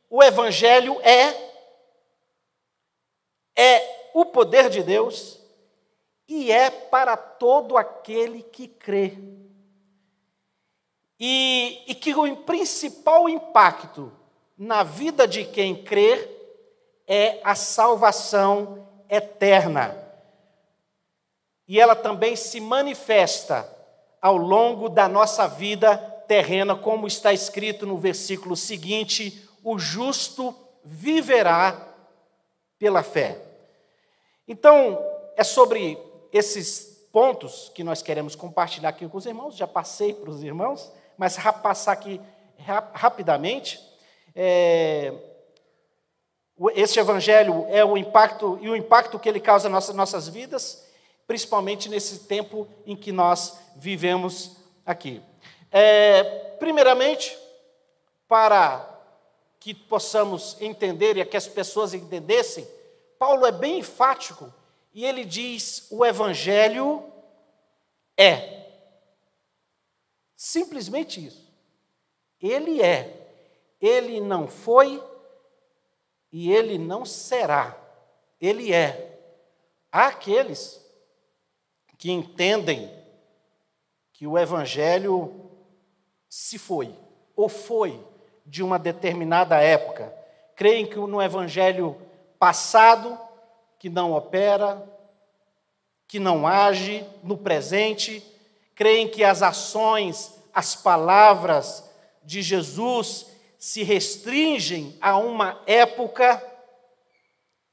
o 0.08 0.22
Evangelho 0.22 0.98
é, 1.02 1.34
é 3.54 4.10
o 4.14 4.24
poder 4.24 4.70
de 4.70 4.82
Deus 4.82 5.38
e 6.26 6.50
é 6.50 6.70
para 6.70 7.18
todo 7.18 7.76
aquele 7.76 8.42
que 8.42 8.66
crê. 8.66 9.12
E, 11.20 11.82
e 11.86 11.94
que 11.94 12.14
o 12.14 12.36
principal 12.38 13.28
impacto 13.28 14.10
na 14.56 14.82
vida 14.82 15.28
de 15.28 15.44
quem 15.44 15.84
crê 15.84 16.35
é 17.06 17.40
a 17.44 17.54
salvação 17.54 18.86
eterna. 19.08 19.96
E 21.68 21.80
ela 21.80 21.94
também 21.94 22.36
se 22.36 22.60
manifesta 22.60 23.68
ao 24.20 24.36
longo 24.36 24.88
da 24.88 25.08
nossa 25.08 25.46
vida 25.46 25.96
terrena, 26.26 26.74
como 26.74 27.06
está 27.06 27.32
escrito 27.32 27.86
no 27.86 27.96
versículo 27.96 28.56
seguinte: 28.56 29.48
o 29.62 29.78
justo 29.78 30.54
viverá 30.84 31.94
pela 32.78 33.02
fé. 33.02 33.40
Então, 34.46 34.98
é 35.36 35.42
sobre 35.42 35.98
esses 36.32 37.08
pontos 37.12 37.70
que 37.74 37.82
nós 37.82 38.02
queremos 38.02 38.36
compartilhar 38.36 38.90
aqui 38.90 39.08
com 39.08 39.16
os 39.16 39.26
irmãos, 39.26 39.56
já 39.56 39.66
passei 39.66 40.12
para 40.12 40.30
os 40.30 40.42
irmãos, 40.42 40.92
mas 41.16 41.36
passar 41.62 41.92
aqui 41.92 42.20
rapidamente. 42.92 43.80
É, 44.34 45.35
esse 46.74 46.98
evangelho 46.98 47.66
é 47.68 47.84
o 47.84 47.96
impacto 47.96 48.58
e 48.62 48.68
o 48.68 48.76
impacto 48.76 49.18
que 49.18 49.28
ele 49.28 49.40
causa 49.40 49.68
nas 49.68 49.88
nossas, 49.88 49.96
nossas 49.96 50.28
vidas, 50.28 50.86
principalmente 51.26 51.88
nesse 51.88 52.20
tempo 52.20 52.66
em 52.86 52.96
que 52.96 53.12
nós 53.12 53.58
vivemos 53.76 54.56
aqui. 54.84 55.22
É, 55.70 56.22
primeiramente, 56.58 57.36
para 58.26 58.88
que 59.60 59.74
possamos 59.74 60.56
entender 60.60 61.16
e 61.16 61.24
que 61.24 61.36
as 61.36 61.46
pessoas 61.48 61.92
entendessem, 61.92 62.66
Paulo 63.18 63.44
é 63.44 63.52
bem 63.52 63.80
enfático 63.80 64.52
e 64.94 65.04
ele 65.04 65.24
diz: 65.24 65.86
o 65.90 66.04
Evangelho 66.04 67.04
é. 68.16 68.64
Simplesmente 70.36 71.26
isso. 71.26 71.46
Ele 72.40 72.80
é. 72.80 73.28
Ele 73.80 74.20
não 74.20 74.48
foi 74.48 75.02
e 76.32 76.52
ele 76.52 76.78
não 76.78 77.04
será. 77.04 77.76
Ele 78.40 78.72
é. 78.72 79.18
Há 79.90 80.08
aqueles 80.08 80.84
que 81.96 82.10
entendem 82.10 82.92
que 84.12 84.26
o 84.26 84.38
Evangelho 84.38 85.46
se 86.28 86.58
foi, 86.58 86.94
ou 87.34 87.48
foi, 87.48 87.98
de 88.44 88.62
uma 88.62 88.78
determinada 88.78 89.60
época. 89.60 90.12
Creem 90.54 90.86
que 90.86 90.96
no 90.96 91.20
evangelho 91.20 91.96
passado, 92.38 93.18
que 93.78 93.88
não 93.88 94.12
opera, 94.12 94.86
que 96.06 96.18
não 96.18 96.46
age 96.46 97.04
no 97.22 97.36
presente, 97.36 98.22
creem 98.74 99.08
que 99.08 99.24
as 99.24 99.42
ações, 99.42 100.34
as 100.52 100.76
palavras 100.76 101.90
de 102.22 102.42
Jesus 102.42 103.26
se 103.58 103.82
restringem 103.82 104.96
a 105.00 105.16
uma 105.16 105.62
época 105.66 106.42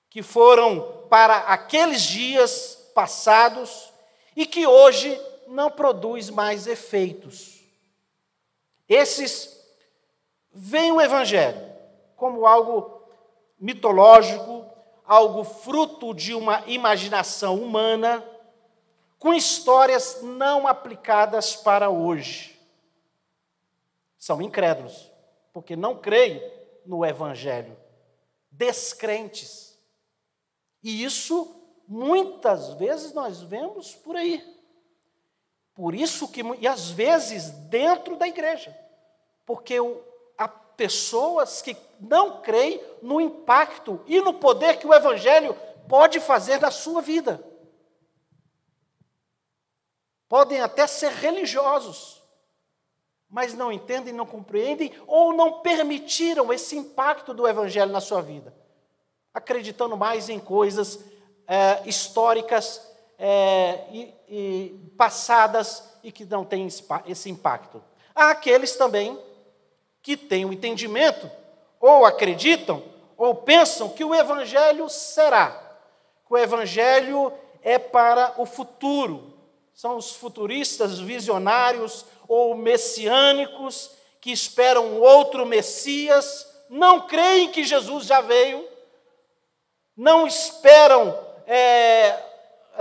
que 0.10 0.22
foram 0.22 1.06
para 1.10 1.38
aqueles 1.38 2.02
dias 2.02 2.92
passados 2.94 3.92
e 4.36 4.46
que 4.46 4.66
hoje 4.66 5.20
não 5.48 5.70
produz 5.70 6.30
mais 6.30 6.68
efeitos. 6.68 7.62
Esses 8.88 9.60
vem 10.52 10.92
o 10.92 11.02
Evangelho 11.02 11.74
como 12.16 12.46
algo 12.46 13.04
mitológico, 13.60 14.66
algo 15.06 15.44
fruto 15.44 16.13
de 16.13 16.34
uma 16.34 16.63
imaginação 16.68 17.62
humana, 17.62 18.24
com 19.20 19.34
histórias 19.34 20.22
não 20.22 20.68
aplicadas 20.68 21.56
para 21.56 21.90
hoje. 21.90 22.60
São 24.18 24.42
incrédulos, 24.42 25.12
porque 25.53 25.75
não 25.75 25.98
creem 25.98 26.41
no 26.86 27.05
Evangelho, 27.05 27.77
descrentes. 28.51 29.79
E 30.81 31.03
isso 31.03 31.55
muitas 31.88 32.74
vezes 32.74 33.13
nós 33.13 33.41
vemos 33.41 33.95
por 33.95 34.17
aí. 34.17 34.43
Por 35.74 35.95
isso 35.95 36.27
que, 36.27 36.41
e 36.60 36.67
às 36.67 36.89
vezes 36.89 37.51
dentro 37.51 38.17
da 38.17 38.27
igreja, 38.27 38.77
porque 39.45 39.79
o, 39.79 40.03
pessoas 40.75 41.62
que 41.62 41.75
não 42.00 42.41
creem 42.41 42.81
no 43.01 43.19
impacto 43.22 44.01
e 44.05 44.19
no 44.22 44.36
poder 44.36 44.77
que 44.77 44.88
o 44.88 44.93
Evangelho 44.93 45.55
pode 45.88 46.19
fazer 46.19 46.60
na 46.60 46.72
sua 46.72 47.01
vida. 47.01 47.43
Podem 50.27 50.62
até 50.62 50.88
ser 50.88 51.12
religiosos, 51.12 52.23
mas 53.34 53.56
não 53.56 53.72
entendem, 53.72 54.13
não 54.13 54.28
compreendem 54.28 54.94
ou 55.08 55.34
não 55.34 55.54
permitiram 55.54 56.54
esse 56.54 56.78
impacto 56.78 57.34
do 57.34 57.48
Evangelho 57.48 57.92
na 57.92 58.00
sua 58.00 58.22
vida, 58.22 58.54
acreditando 59.34 59.98
mais 59.98 60.30
em 60.30 60.40
coisas 60.40 61.04
é, 61.48 61.82
históricas 61.84 62.88
é, 63.18 63.86
e, 63.92 64.13
e 64.30 64.92
passadas 64.96 65.98
e 66.04 66.12
que 66.12 66.24
não 66.25 66.46
têm 66.46 66.68
esse 67.08 67.28
impacto. 67.28 67.84
Há 68.13 68.30
aqueles 68.30 68.75
também 68.75 69.20
que 70.04 70.16
têm 70.16 70.46
o 70.46 70.50
um 70.50 70.54
entendimento, 70.54 71.28
ou 71.80 72.06
acreditam, 72.06 72.84
ou 73.18 73.34
pensam 73.34 73.90
que 73.90 74.06
o 74.06 74.13
Evangelho 74.13 74.88
será. 74.90 75.80
Que 76.28 76.36
o 76.36 76.38
Evangelho 76.38 77.34
é 77.63 77.80
para 77.80 78.36
o 78.38 78.46
futuro. 78.46 79.34
São 79.74 79.98
os 79.98 80.16
futuristas 80.16 81.00
visionários 81.00 82.06
ou 82.27 82.56
messiânicos 82.56 83.92
que 84.20 84.32
esperam 84.32 85.00
outro 85.00 85.46
Messias, 85.46 86.48
não 86.70 87.01
creem 87.01 87.51
que 87.51 87.63
Jesus 87.63 88.06
já 88.06 88.22
veio, 88.22 88.68
não 89.96 90.25
esperam, 90.25 91.18
é, 91.46 92.18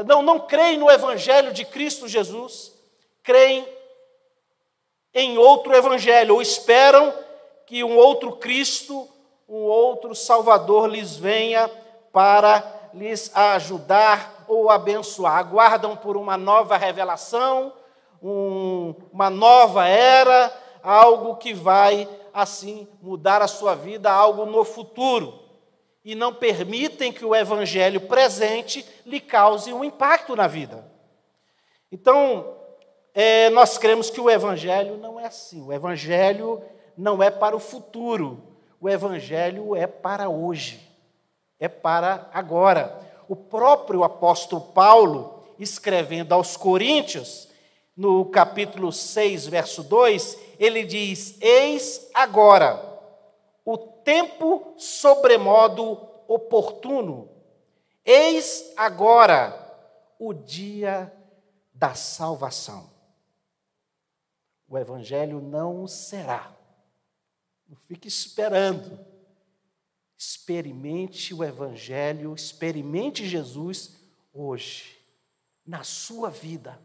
não, 0.07 0.23
não 0.23 0.41
creem 0.41 0.79
no 0.79 0.91
Evangelho 0.91 1.53
de 1.53 1.65
Cristo 1.65 2.09
Jesus, 2.09 2.73
creem 3.23 3.67
em 5.15 5.37
outro 5.37 5.75
evangelho, 5.75 6.35
ou 6.35 6.43
esperam 6.43 7.13
que 7.67 7.85
um 7.85 7.97
outro 7.97 8.33
Cristo, 8.37 9.09
um 9.49 9.63
outro 9.63 10.15
Salvador 10.15 10.89
lhes 10.89 11.17
venha 11.17 11.71
para 12.13 12.63
lhes 12.95 13.35
ajudar 13.35 14.45
ou 14.49 14.71
abençoar. 14.71 15.37
Aguardam 15.37 15.97
por 15.97 16.17
uma 16.17 16.37
nova 16.37 16.77
revelação, 16.77 17.73
um, 18.23 18.95
uma 19.13 19.29
nova 19.29 19.87
era, 19.87 20.53
algo 20.83 21.37
que 21.37 21.53
vai 21.53 22.09
assim 22.33 22.87
mudar 23.01 23.43
a 23.43 23.49
sua 23.49 23.75
vida, 23.75 24.11
algo 24.11 24.47
no 24.47 24.65
futuro. 24.65 25.41
E 26.05 26.15
não 26.15 26.35
permitem 26.35 27.13
que 27.13 27.25
o 27.25 27.35
evangelho 27.35 28.01
presente 28.01 28.85
lhe 29.07 29.21
cause 29.21 29.73
um 29.73 29.85
impacto 29.85 30.35
na 30.35 30.47
vida. 30.47 30.91
Então, 31.93 32.57
é, 33.15 33.51
nós 33.51 33.77
cremos 33.77 34.09
que 34.09 34.21
o 34.21 34.31
Evangelho 34.31 34.97
não 34.97 35.21
é 35.21 35.27
assim. 35.27 35.63
O 35.63 35.73
Evangelho 35.73 36.63
não 36.97 37.23
é 37.23 37.31
para 37.31 37.55
o 37.55 37.61
futuro. 37.61 38.43
O 38.81 38.89
Evangelho 38.89 39.77
é 39.77 39.87
para 39.87 40.31
hoje. 40.31 40.81
É 41.61 41.69
para 41.69 42.29
agora. 42.33 42.99
O 43.29 43.37
próprio 43.37 44.03
apóstolo 44.03 44.63
Paulo, 44.63 45.45
escrevendo 45.59 46.33
aos 46.33 46.57
Coríntios, 46.57 47.49
no 47.97 48.25
capítulo 48.27 48.91
6, 48.93 49.47
verso 49.47 49.83
2, 49.83 50.39
ele 50.59 50.85
diz: 50.85 51.37
Eis 51.41 52.09
agora 52.15 53.01
o 53.65 53.77
tempo 53.77 54.75
sobremodo 54.77 55.99
oportuno, 56.27 57.29
eis 58.05 58.73
agora 58.77 59.59
o 60.19 60.33
dia 60.33 61.13
da 61.75 61.95
salvação 61.95 62.93
o 64.73 64.79
Evangelho 64.79 65.39
não 65.39 65.87
será. 65.87 66.51
Não 67.69 67.77
fique 67.77 68.09
esperando. 68.09 68.99
Experimente 70.17 71.35
o 71.35 71.45
Evangelho, 71.45 72.35
experimente 72.35 73.29
Jesus 73.29 74.01
hoje. 74.33 74.99
na 75.65 75.85
sua 75.85 76.31
vida. 76.31 76.81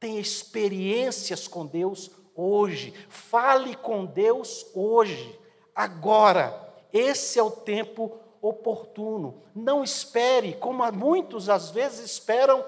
Tenha 0.00 0.20
experiências 0.20 1.48
com 1.48 1.66
Deus 1.66 2.10
hoje. 2.34 2.94
Fale 3.08 3.74
com 3.74 4.04
Deus 4.04 4.66
hoje, 4.74 5.38
agora. 5.74 6.66
Esse 6.92 7.38
é 7.38 7.42
o 7.42 7.50
tempo 7.50 8.18
oportuno. 8.40 9.42
Não 9.54 9.82
espere, 9.82 10.54
como 10.54 10.90
muitos 10.92 11.48
às 11.48 11.70
vezes 11.70 12.12
esperam, 12.12 12.64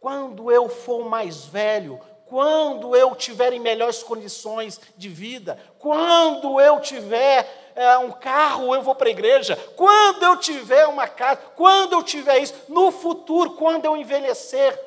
quando 0.00 0.50
eu 0.50 0.68
for 0.68 1.04
mais 1.04 1.44
velho, 1.44 2.00
quando 2.26 2.96
eu 2.96 3.14
tiver 3.14 3.52
em 3.52 3.60
melhores 3.60 4.02
condições 4.02 4.80
de 4.96 5.08
vida, 5.08 5.58
quando 5.78 6.60
eu 6.60 6.80
tiver 6.80 7.72
é, 7.74 7.98
um 7.98 8.12
carro, 8.12 8.74
eu 8.74 8.82
vou 8.82 8.94
para 8.94 9.08
a 9.08 9.10
igreja, 9.10 9.56
quando 9.76 10.22
eu 10.22 10.36
tiver 10.38 10.86
uma 10.86 11.06
casa, 11.06 11.40
quando 11.56 11.92
eu 11.92 12.02
tiver 12.02 12.38
isso, 12.38 12.54
no 12.68 12.90
futuro, 12.90 13.52
quando 13.52 13.84
eu 13.84 13.96
envelhecer. 13.96 14.78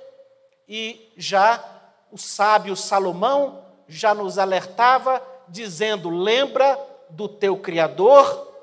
E 0.67 1.11
já 1.17 1.72
o 2.13 2.17
sábio 2.17 2.75
Salomão 2.75 3.65
já 3.87 4.13
nos 4.13 4.37
alertava, 4.37 5.19
dizendo: 5.49 6.11
lembra 6.11 6.79
do 7.09 7.27
teu 7.27 7.57
Criador 7.57 8.53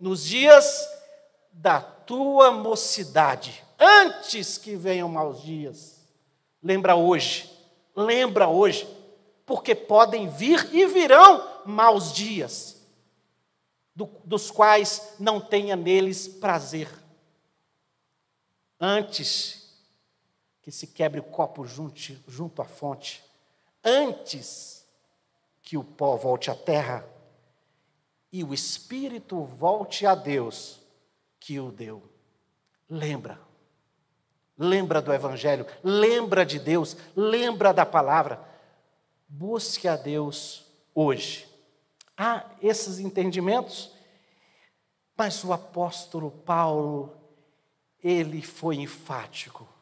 nos 0.00 0.24
dias 0.24 0.84
da 1.52 1.80
tua 1.80 2.50
mocidade, 2.50 3.64
antes 3.78 4.58
que 4.58 4.74
venham 4.74 5.08
maus 5.08 5.40
dias. 5.42 6.04
Lembra 6.60 6.96
hoje, 6.96 7.48
lembra 7.94 8.48
hoje, 8.48 8.88
porque 9.46 9.76
podem 9.76 10.28
vir 10.28 10.68
e 10.74 10.84
virão 10.86 11.48
maus 11.64 12.12
dias, 12.12 12.82
do, 13.94 14.10
dos 14.24 14.50
quais 14.50 15.14
não 15.20 15.40
tenha 15.40 15.76
neles 15.76 16.26
prazer. 16.26 16.88
Antes 18.80 19.57
que 20.68 20.72
se 20.72 20.86
quebre 20.86 21.18
o 21.18 21.22
copo 21.22 21.64
junto, 21.64 21.98
junto 22.26 22.60
à 22.60 22.66
fonte, 22.66 23.24
antes 23.82 24.86
que 25.62 25.78
o 25.78 25.82
pó 25.82 26.14
volte 26.14 26.50
à 26.50 26.54
terra 26.54 27.08
e 28.30 28.44
o 28.44 28.52
espírito 28.52 29.44
volte 29.44 30.04
a 30.04 30.14
Deus 30.14 30.78
que 31.40 31.58
o 31.58 31.72
deu. 31.72 32.02
Lembra. 32.86 33.40
Lembra 34.58 35.00
do 35.00 35.10
Evangelho, 35.10 35.66
lembra 35.82 36.44
de 36.44 36.58
Deus, 36.58 36.98
lembra 37.16 37.72
da 37.72 37.86
palavra. 37.86 38.38
Busque 39.26 39.88
a 39.88 39.96
Deus 39.96 40.66
hoje. 40.94 41.48
Há 42.14 42.44
esses 42.60 42.98
entendimentos, 42.98 43.90
mas 45.16 45.42
o 45.44 45.50
apóstolo 45.50 46.30
Paulo, 46.30 47.16
ele 48.02 48.42
foi 48.42 48.76
enfático 48.76 49.77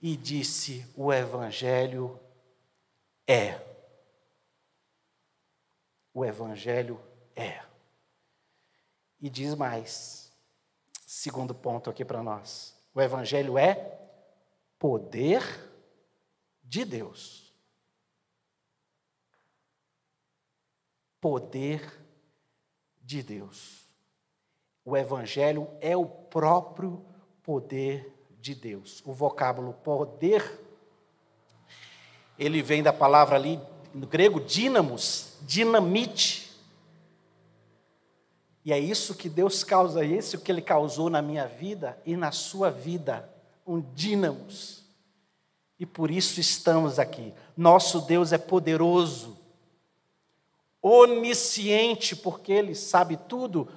e 0.00 0.16
disse: 0.16 0.86
o 0.96 1.12
Evangelho 1.12 2.18
é. 3.26 3.60
O 6.12 6.24
Evangelho 6.24 7.00
é. 7.36 7.62
E 9.20 9.28
diz 9.28 9.54
mais, 9.54 10.32
segundo 11.06 11.54
ponto 11.54 11.90
aqui 11.90 12.04
para 12.04 12.22
nós: 12.22 12.74
o 12.94 13.00
Evangelho 13.00 13.58
é 13.58 13.98
poder 14.78 15.42
de 16.62 16.84
Deus. 16.84 17.52
Poder 21.20 22.02
de 23.02 23.22
Deus. 23.22 23.86
O 24.82 24.96
Evangelho 24.96 25.68
é 25.82 25.94
o 25.94 26.06
próprio 26.06 27.04
poder 27.42 28.19
de 28.40 28.54
Deus. 28.54 29.02
O 29.04 29.12
vocábulo 29.12 29.72
poder, 29.72 30.58
ele 32.38 32.62
vem 32.62 32.82
da 32.82 32.92
palavra 32.92 33.36
ali 33.36 33.60
no 33.92 34.06
grego 34.06 34.40
dínamos, 34.40 35.34
dinamite. 35.42 36.50
E 38.64 38.72
é 38.72 38.78
isso 38.78 39.14
que 39.14 39.28
Deus 39.28 39.64
causa, 39.64 40.04
é 40.04 40.06
isso 40.06 40.38
que 40.38 40.52
Ele 40.52 40.62
causou 40.62 41.10
na 41.10 41.20
minha 41.20 41.46
vida 41.46 42.00
e 42.04 42.16
na 42.16 42.30
sua 42.30 42.70
vida, 42.70 43.28
um 43.66 43.80
dínamos. 43.80 44.84
E 45.78 45.86
por 45.86 46.10
isso 46.10 46.40
estamos 46.40 46.98
aqui. 46.98 47.32
Nosso 47.56 48.02
Deus 48.02 48.32
é 48.32 48.38
poderoso, 48.38 49.38
onisciente, 50.82 52.14
porque 52.14 52.52
Ele 52.52 52.74
sabe 52.74 53.16
tudo, 53.16 53.68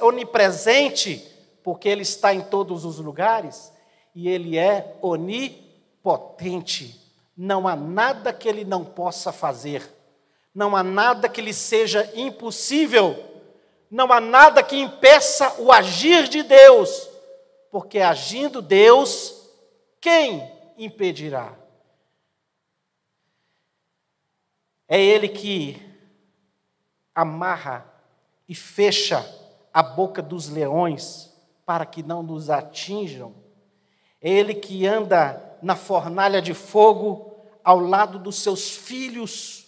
onipresente, 0.00 1.24
porque 1.66 1.88
Ele 1.88 2.02
está 2.02 2.32
em 2.32 2.42
todos 2.42 2.84
os 2.84 3.00
lugares, 3.00 3.72
e 4.14 4.28
Ele 4.28 4.56
é 4.56 4.96
onipotente. 5.02 6.98
Não 7.36 7.66
há 7.66 7.74
nada 7.74 8.32
que 8.32 8.48
Ele 8.48 8.64
não 8.64 8.84
possa 8.84 9.32
fazer, 9.32 9.82
não 10.54 10.76
há 10.76 10.84
nada 10.84 11.28
que 11.28 11.42
lhe 11.42 11.52
seja 11.52 12.08
impossível 12.14 13.36
não 13.90 14.12
há 14.12 14.20
nada 14.20 14.62
que 14.62 14.76
impeça 14.76 15.60
o 15.60 15.72
agir 15.72 16.28
de 16.28 16.42
Deus, 16.42 17.08
porque 17.70 18.00
agindo 18.00 18.60
Deus, 18.60 19.48
quem 20.00 20.42
impedirá? 20.76 21.56
É 24.88 25.00
Ele 25.00 25.28
que 25.28 25.80
amarra 27.14 27.86
e 28.48 28.54
fecha 28.54 29.24
a 29.72 29.82
boca 29.82 30.20
dos 30.20 30.48
leões 30.48 31.35
para 31.66 31.84
que 31.84 32.02
não 32.02 32.22
nos 32.22 32.48
atinjam. 32.48 33.34
Ele 34.22 34.54
que 34.54 34.86
anda 34.86 35.58
na 35.60 35.76
fornalha 35.76 36.40
de 36.40 36.54
fogo 36.54 37.34
ao 37.62 37.80
lado 37.80 38.18
dos 38.18 38.36
seus 38.36 38.70
filhos 38.70 39.66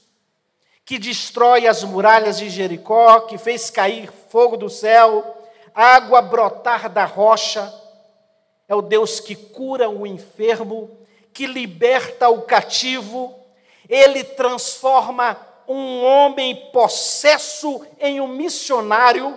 que 0.88 0.98
destrói 0.98 1.66
as 1.66 1.84
muralhas 1.84 2.38
de 2.38 2.48
Jericó, 2.48 3.20
que 3.20 3.36
fez 3.36 3.68
cair 3.68 4.10
fogo 4.30 4.56
do 4.56 4.70
céu, 4.70 5.36
água 5.74 6.22
brotar 6.22 6.88
da 6.88 7.04
rocha. 7.04 7.70
É 8.66 8.74
o 8.74 8.80
Deus 8.80 9.20
que 9.20 9.34
cura 9.34 9.90
o 9.90 10.06
enfermo, 10.06 10.88
que 11.30 11.46
liberta 11.46 12.30
o 12.30 12.40
cativo. 12.40 13.38
Ele 13.86 14.24
transforma 14.24 15.36
um 15.68 16.02
homem 16.02 16.56
possesso 16.72 17.86
em 18.00 18.18
um 18.18 18.28
missionário, 18.28 19.36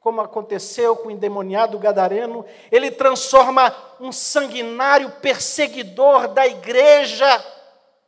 como 0.00 0.22
aconteceu 0.22 0.96
com 0.96 1.08
o 1.08 1.10
endemoniado 1.10 1.78
gadareno. 1.78 2.44
Ele 2.72 2.90
transforma 2.90 3.74
um 4.00 4.10
sanguinário 4.10 5.10
perseguidor 5.20 6.28
da 6.28 6.46
igreja, 6.46 7.28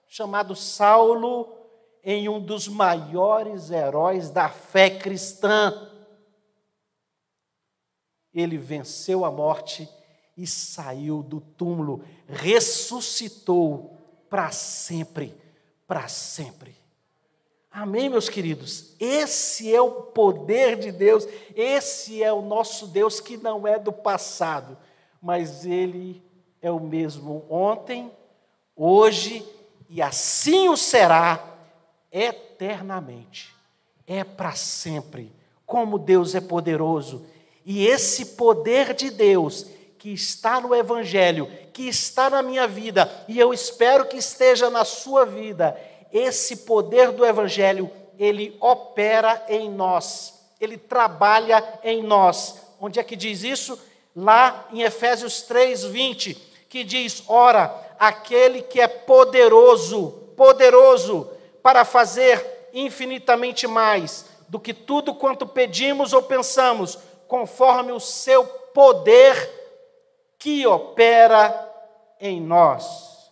chamado 0.09 0.57
Saulo, 0.57 1.55
em 2.03 2.29
um 2.29 2.41
dos 2.41 2.67
maiores 2.67 3.71
heróis 3.71 4.31
da 4.31 4.49
fé 4.49 4.91
cristã. 4.91 5.89
Ele 8.35 8.57
venceu 8.57 9.25
a 9.25 9.31
morte 9.31 9.89
e 10.37 10.47
saiu 10.47 11.23
do 11.23 11.41
túmulo, 11.41 12.03
ressuscitou 12.27 13.99
para 14.31 14.51
sempre, 14.51 15.37
para 15.87 16.09
sempre. 16.09 16.82
Amém, 17.73 18.11
meus 18.11 18.29
queridos? 18.29 18.93
Esse 19.01 19.75
é 19.75 19.81
o 19.81 19.91
poder 19.91 20.77
de 20.77 20.93
Deus, 20.93 21.27
esse 21.57 22.23
é 22.23 22.31
o 22.31 22.43
nosso 22.43 22.87
Deus 22.87 23.19
que 23.19 23.39
não 23.39 23.67
é 23.67 23.79
do 23.79 23.91
passado, 23.91 24.77
mas 25.23 25.65
ele 25.65 26.23
é 26.61 26.71
o 26.71 26.79
mesmo 26.79 27.47
ontem, 27.49 28.13
hoje 28.77 29.43
e 29.89 30.03
assim 30.03 30.69
o 30.69 30.77
será 30.77 31.43
eternamente. 32.13 33.55
É 34.07 34.23
para 34.23 34.53
sempre. 34.53 35.33
Como 35.65 35.99
Deus 35.99 36.35
é 36.35 36.41
poderoso. 36.43 37.25
E 37.65 37.87
esse 37.87 38.37
poder 38.37 38.93
de 38.93 39.11
Deus 39.11 39.67
que 39.99 40.11
está 40.13 40.61
no 40.61 40.75
Evangelho, 40.75 41.47
que 41.73 41.89
está 41.89 42.29
na 42.29 42.43
minha 42.43 42.67
vida, 42.67 43.11
e 43.29 43.39
eu 43.39 43.55
espero 43.55 44.07
que 44.07 44.17
esteja 44.17 44.69
na 44.69 44.85
sua 44.85 45.25
vida, 45.25 45.79
esse 46.13 46.59
poder 46.59 47.13
do 47.13 47.25
Evangelho, 47.25 47.91
ele 48.19 48.57
opera 48.61 49.45
em 49.49 49.71
nós, 49.71 50.35
ele 50.61 50.77
trabalha 50.77 51.63
em 51.83 52.03
nós. 52.03 52.61
Onde 52.81 53.01
é 53.01 53.05
que 53.05 53.17
diz 53.17 53.43
isso? 53.43 53.79
Lá 54.15 54.69
em 54.73 54.83
Efésios 54.83 55.43
3, 55.43 55.85
20, 55.85 56.35
que 56.69 56.85
diz: 56.85 57.23
Ora, 57.27 57.75
aquele 57.99 58.63
que 58.63 58.81
é 58.81 58.87
poderoso, 58.87 60.11
poderoso 60.37 61.31
para 61.63 61.85
fazer 61.85 62.69
infinitamente 62.75 63.67
mais 63.67 64.27
do 64.49 64.61
que 64.61 64.75
tudo 64.75 65.15
quanto 65.15 65.47
pedimos 65.47 66.13
ou 66.13 66.23
pensamos, 66.23 66.99
conforme 67.27 67.93
o 67.93 68.01
seu 68.01 68.45
poder 68.45 69.51
que 70.39 70.67
opera 70.67 71.71
em 72.21 72.41
nós. 72.41 73.31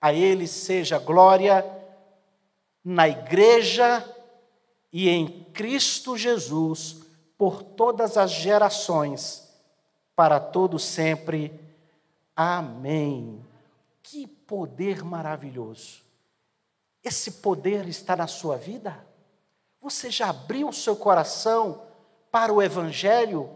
A 0.00 0.12
Ele 0.12 0.46
seja 0.46 0.98
glória 0.98 1.64
na 2.84 3.08
Igreja 3.08 4.04
e 4.92 5.08
em 5.08 5.44
Cristo 5.52 6.16
Jesus 6.16 7.02
por 7.38 7.62
todas 7.62 8.16
as 8.16 8.30
gerações, 8.30 9.48
para 10.14 10.38
todo 10.38 10.78
sempre. 10.78 11.58
Amém. 12.36 13.44
Que 14.02 14.26
poder 14.26 15.02
maravilhoso! 15.02 16.02
Esse 17.02 17.32
poder 17.32 17.88
está 17.88 18.14
na 18.14 18.26
sua 18.26 18.56
vida? 18.56 19.04
Você 19.80 20.10
já 20.10 20.30
abriu 20.30 20.72
seu 20.72 20.96
coração 20.96 21.82
para 22.30 22.52
o 22.52 22.62
Evangelho, 22.62 23.50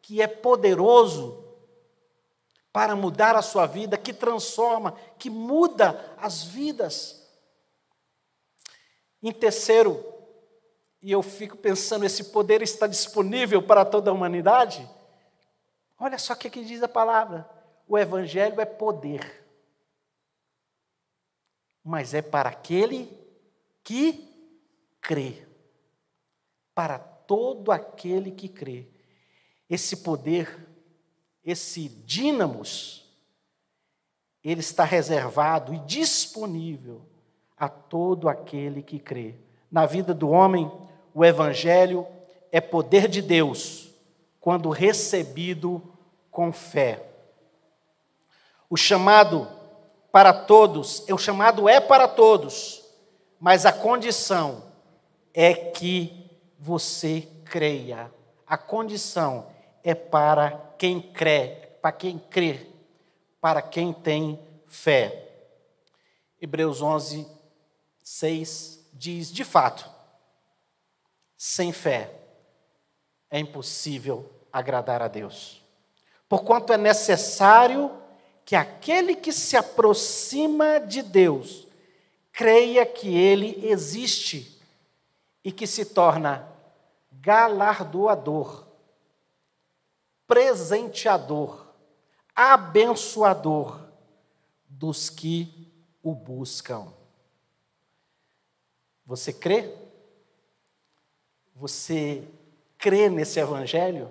que 0.00 0.22
é 0.22 0.26
poderoso 0.26 1.42
para 2.72 2.94
mudar 2.94 3.36
a 3.36 3.42
sua 3.42 3.66
vida, 3.66 3.96
que 3.96 4.12
transforma, 4.12 4.94
que 5.18 5.30
muda 5.30 6.14
as 6.16 6.44
vidas? 6.44 7.23
Em 9.24 9.32
terceiro, 9.32 10.04
e 11.02 11.10
eu 11.10 11.20
fico 11.20 11.56
pensando, 11.56 12.04
esse 12.04 12.24
poder 12.24 12.62
está 12.62 12.86
disponível 12.86 13.60
para 13.60 13.84
toda 13.84 14.10
a 14.10 14.14
humanidade? 14.14 14.88
Olha 15.98 16.18
só 16.18 16.34
o 16.34 16.36
que, 16.36 16.48
que 16.48 16.64
diz 16.64 16.80
a 16.80 16.88
palavra: 16.88 17.50
o 17.88 17.98
Evangelho 17.98 18.60
é 18.60 18.64
poder 18.64 19.44
mas 21.84 22.14
é 22.14 22.22
para 22.22 22.48
aquele 22.48 23.10
que 23.84 24.26
crê. 25.02 25.46
Para 26.74 26.98
todo 26.98 27.70
aquele 27.70 28.30
que 28.32 28.48
crê. 28.48 28.88
Esse 29.68 29.98
poder, 29.98 30.66
esse 31.44 31.88
dínamos, 31.88 33.06
ele 34.42 34.60
está 34.60 34.82
reservado 34.82 35.74
e 35.74 35.78
disponível 35.80 37.06
a 37.58 37.68
todo 37.68 38.28
aquele 38.28 38.82
que 38.82 38.98
crê. 38.98 39.34
Na 39.70 39.86
vida 39.86 40.12
do 40.12 40.28
homem, 40.28 40.70
o 41.12 41.24
evangelho 41.24 42.06
é 42.50 42.60
poder 42.60 43.08
de 43.08 43.22
Deus 43.22 43.90
quando 44.40 44.68
recebido 44.68 45.82
com 46.30 46.52
fé. 46.52 47.02
O 48.68 48.76
chamado 48.76 49.48
para 50.12 50.32
todos, 50.32 51.04
o 51.08 51.18
chamado 51.18 51.68
é 51.68 51.80
para 51.80 52.06
todos, 52.06 52.84
mas 53.40 53.66
a 53.66 53.72
condição 53.72 54.64
é 55.32 55.54
que 55.54 56.30
você 56.58 57.28
creia. 57.44 58.12
A 58.46 58.56
condição 58.56 59.46
é 59.82 59.94
para 59.94 60.50
quem 60.78 61.00
crê, 61.00 61.76
para 61.82 61.92
quem 61.92 62.18
crê, 62.18 62.66
para 63.40 63.60
quem 63.60 63.92
tem 63.92 64.38
fé. 64.66 65.30
Hebreus 66.40 66.80
11, 66.80 67.26
6 68.04 68.90
diz: 68.92 69.32
de 69.32 69.42
fato, 69.42 69.90
sem 71.36 71.72
fé 71.72 72.14
é 73.30 73.38
impossível 73.40 74.30
agradar 74.52 75.02
a 75.02 75.08
Deus. 75.08 75.64
Porquanto 76.28 76.72
é 76.72 76.76
necessário 76.76 77.90
que 78.44 78.54
aquele 78.54 79.16
que 79.16 79.32
se 79.32 79.56
aproxima 79.56 80.78
de 80.78 81.02
Deus 81.02 81.66
creia 82.30 82.84
que 82.84 83.16
ele 83.16 83.66
existe 83.66 84.60
e 85.42 85.50
que 85.50 85.66
se 85.66 85.86
torna 85.86 86.46
galardoador, 87.10 88.66
presenteador, 90.26 91.66
abençoador 92.34 93.80
dos 94.68 95.08
que 95.08 95.72
o 96.02 96.14
buscam. 96.14 96.92
Você 99.06 99.32
crê? 99.32 99.74
Você 101.54 102.26
crê 102.78 103.08
nesse 103.08 103.38
evangelho? 103.38 104.10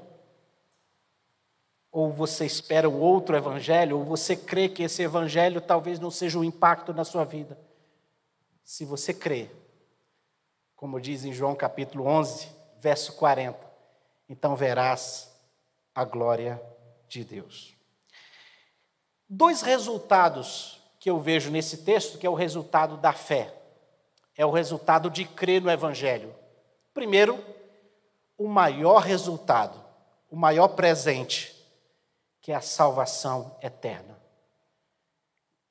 Ou 1.91 2.11
você 2.11 2.45
espera 2.45 2.89
o 2.89 2.99
outro 2.99 3.35
evangelho, 3.35 3.99
ou 3.99 4.03
você 4.03 4.35
crê 4.35 4.67
que 4.67 4.83
esse 4.83 5.03
evangelho 5.03 5.61
talvez 5.61 5.99
não 5.99 6.09
seja 6.09 6.39
um 6.39 6.43
impacto 6.43 6.93
na 6.93 7.03
sua 7.03 7.23
vida. 7.23 7.59
Se 8.63 8.85
você 8.85 9.13
crê, 9.13 9.49
como 10.75 10.99
diz 10.99 11.23
em 11.23 11.33
João 11.33 11.55
capítulo 11.55 12.05
11, 12.05 12.49
verso 12.79 13.13
40, 13.13 13.59
então 14.27 14.55
verás 14.55 15.31
a 15.93 16.03
glória 16.03 16.61
de 17.07 17.23
Deus. 17.23 17.75
Dois 19.29 19.61
resultados 19.61 20.81
que 20.99 21.09
eu 21.09 21.19
vejo 21.19 21.51
nesse 21.51 21.77
texto, 21.77 22.17
que 22.17 22.25
é 22.25 22.29
o 22.29 22.33
resultado 22.33 22.97
da 22.97 23.13
fé, 23.13 23.53
é 24.35 24.45
o 24.45 24.51
resultado 24.51 25.09
de 25.09 25.25
crer 25.25 25.61
no 25.61 25.69
Evangelho. 25.69 26.33
Primeiro, 26.93 27.43
o 28.37 28.47
maior 28.47 28.99
resultado, 28.99 29.83
o 30.29 30.35
maior 30.35 30.69
presente 30.69 31.53
que 32.41 32.51
é 32.51 32.55
a 32.55 32.61
salvação 32.61 33.55
eterna. 33.61 34.21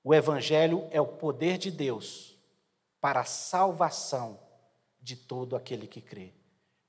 O 0.02 0.14
Evangelho 0.14 0.88
é 0.90 1.00
o 1.00 1.06
poder 1.06 1.58
de 1.58 1.70
Deus 1.70 2.34
para 2.98 3.20
a 3.20 3.24
salvação 3.24 4.38
de 5.00 5.14
todo 5.14 5.54
aquele 5.54 5.86
que 5.86 6.00
crê. 6.00 6.32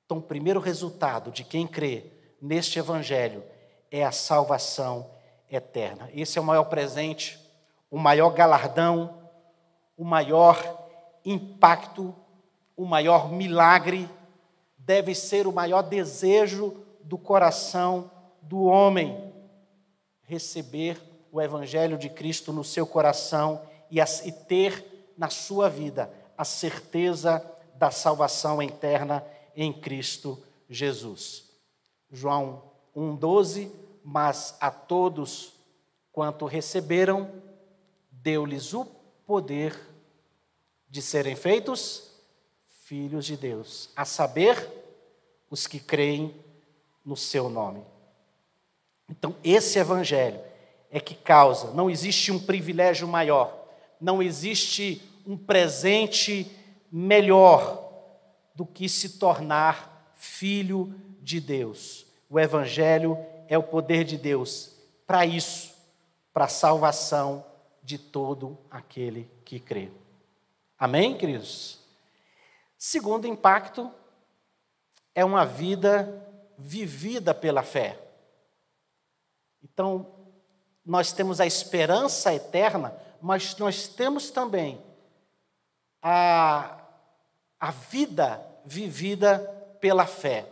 Então, 0.05 0.19
o 0.19 0.21
primeiro 0.21 0.59
resultado 0.59 1.31
de 1.31 1.43
quem 1.43 1.67
crê 1.67 2.05
neste 2.41 2.79
Evangelho 2.79 3.43
é 3.91 4.05
a 4.05 4.11
salvação 4.11 5.11
eterna. 5.51 6.09
Esse 6.13 6.37
é 6.37 6.41
o 6.41 6.45
maior 6.45 6.65
presente, 6.65 7.37
o 7.91 7.97
maior 7.97 8.29
galardão, 8.29 9.29
o 9.97 10.05
maior 10.05 10.82
impacto, 11.25 12.13
o 12.75 12.85
maior 12.85 13.31
milagre, 13.31 14.09
deve 14.77 15.15
ser 15.15 15.47
o 15.47 15.53
maior 15.53 15.81
desejo 15.81 16.83
do 17.03 17.17
coração 17.17 18.11
do 18.41 18.63
homem 18.63 19.33
receber 20.23 21.01
o 21.31 21.41
Evangelho 21.41 21.97
de 21.97 22.09
Cristo 22.09 22.51
no 22.51 22.63
seu 22.63 22.85
coração 22.85 23.61
e, 23.89 23.99
ter 24.31 25.13
na 25.17 25.29
sua 25.29 25.69
vida 25.69 26.11
a 26.37 26.43
certeza 26.43 27.43
da 27.75 27.91
salvação 27.91 28.61
eterna 28.61 29.25
em 29.55 29.71
Cristo 29.71 30.41
Jesus. 30.69 31.49
João 32.11 32.63
1,12: 32.95 33.71
Mas 34.03 34.55
a 34.59 34.71
todos 34.71 35.53
quanto 36.11 36.45
receberam, 36.45 37.29
deu-lhes 38.11 38.73
o 38.73 38.85
poder 39.25 39.92
de 40.93 41.01
serem 41.01 41.35
feitos 41.35 42.03
filhos 42.83 43.25
de 43.25 43.35
Deus, 43.35 43.89
a 43.95 44.05
saber, 44.05 44.69
os 45.49 45.65
que 45.65 45.79
creem 45.79 46.35
no 47.03 47.17
seu 47.17 47.49
nome. 47.49 47.83
Então, 49.09 49.35
esse 49.43 49.79
evangelho 49.79 50.39
é 50.91 50.99
que 50.99 51.15
causa, 51.15 51.71
não 51.71 51.89
existe 51.89 52.31
um 52.31 52.37
privilégio 52.37 53.07
maior, 53.07 53.65
não 53.99 54.21
existe 54.21 55.01
um 55.25 55.35
presente 55.35 56.45
melhor 56.91 57.91
do 58.53 58.63
que 58.63 58.87
se 58.87 59.17
tornar 59.17 60.13
filho 60.13 60.93
de 61.19 61.39
Deus. 61.39 62.05
O 62.29 62.39
evangelho 62.39 63.17
é 63.47 63.57
o 63.57 63.63
poder 63.63 64.03
de 64.03 64.15
Deus 64.15 64.75
para 65.07 65.25
isso, 65.25 65.73
para 66.31 66.45
a 66.45 66.49
salvação 66.49 67.43
de 67.81 67.97
todo 67.97 68.55
aquele 68.69 69.27
que 69.43 69.59
crê. 69.59 69.89
Amém, 70.83 71.15
queridos? 71.15 71.79
Segundo 72.77 73.25
impacto 73.25 73.89
é 75.15 75.23
uma 75.23 75.45
vida 75.45 76.27
vivida 76.57 77.33
pela 77.33 77.63
fé. 77.63 77.97
Então, 79.63 80.13
nós 80.85 81.13
temos 81.13 81.39
a 81.39 81.45
esperança 81.45 82.33
eterna, 82.33 82.93
mas 83.21 83.55
nós 83.55 83.87
temos 83.87 84.29
também 84.29 84.83
a, 86.01 86.77
a 87.57 87.71
vida 87.71 88.45
vivida 88.65 89.39
pela 89.79 90.05
fé. 90.05 90.45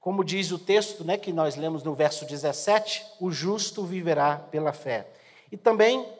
Como 0.00 0.24
diz 0.24 0.50
o 0.50 0.58
texto 0.58 1.04
né, 1.04 1.18
que 1.18 1.30
nós 1.30 1.56
lemos 1.56 1.82
no 1.82 1.94
verso 1.94 2.24
17, 2.24 3.04
o 3.20 3.30
justo 3.30 3.84
viverá 3.84 4.38
pela 4.38 4.72
fé. 4.72 5.12
E 5.50 5.58
também 5.58 6.10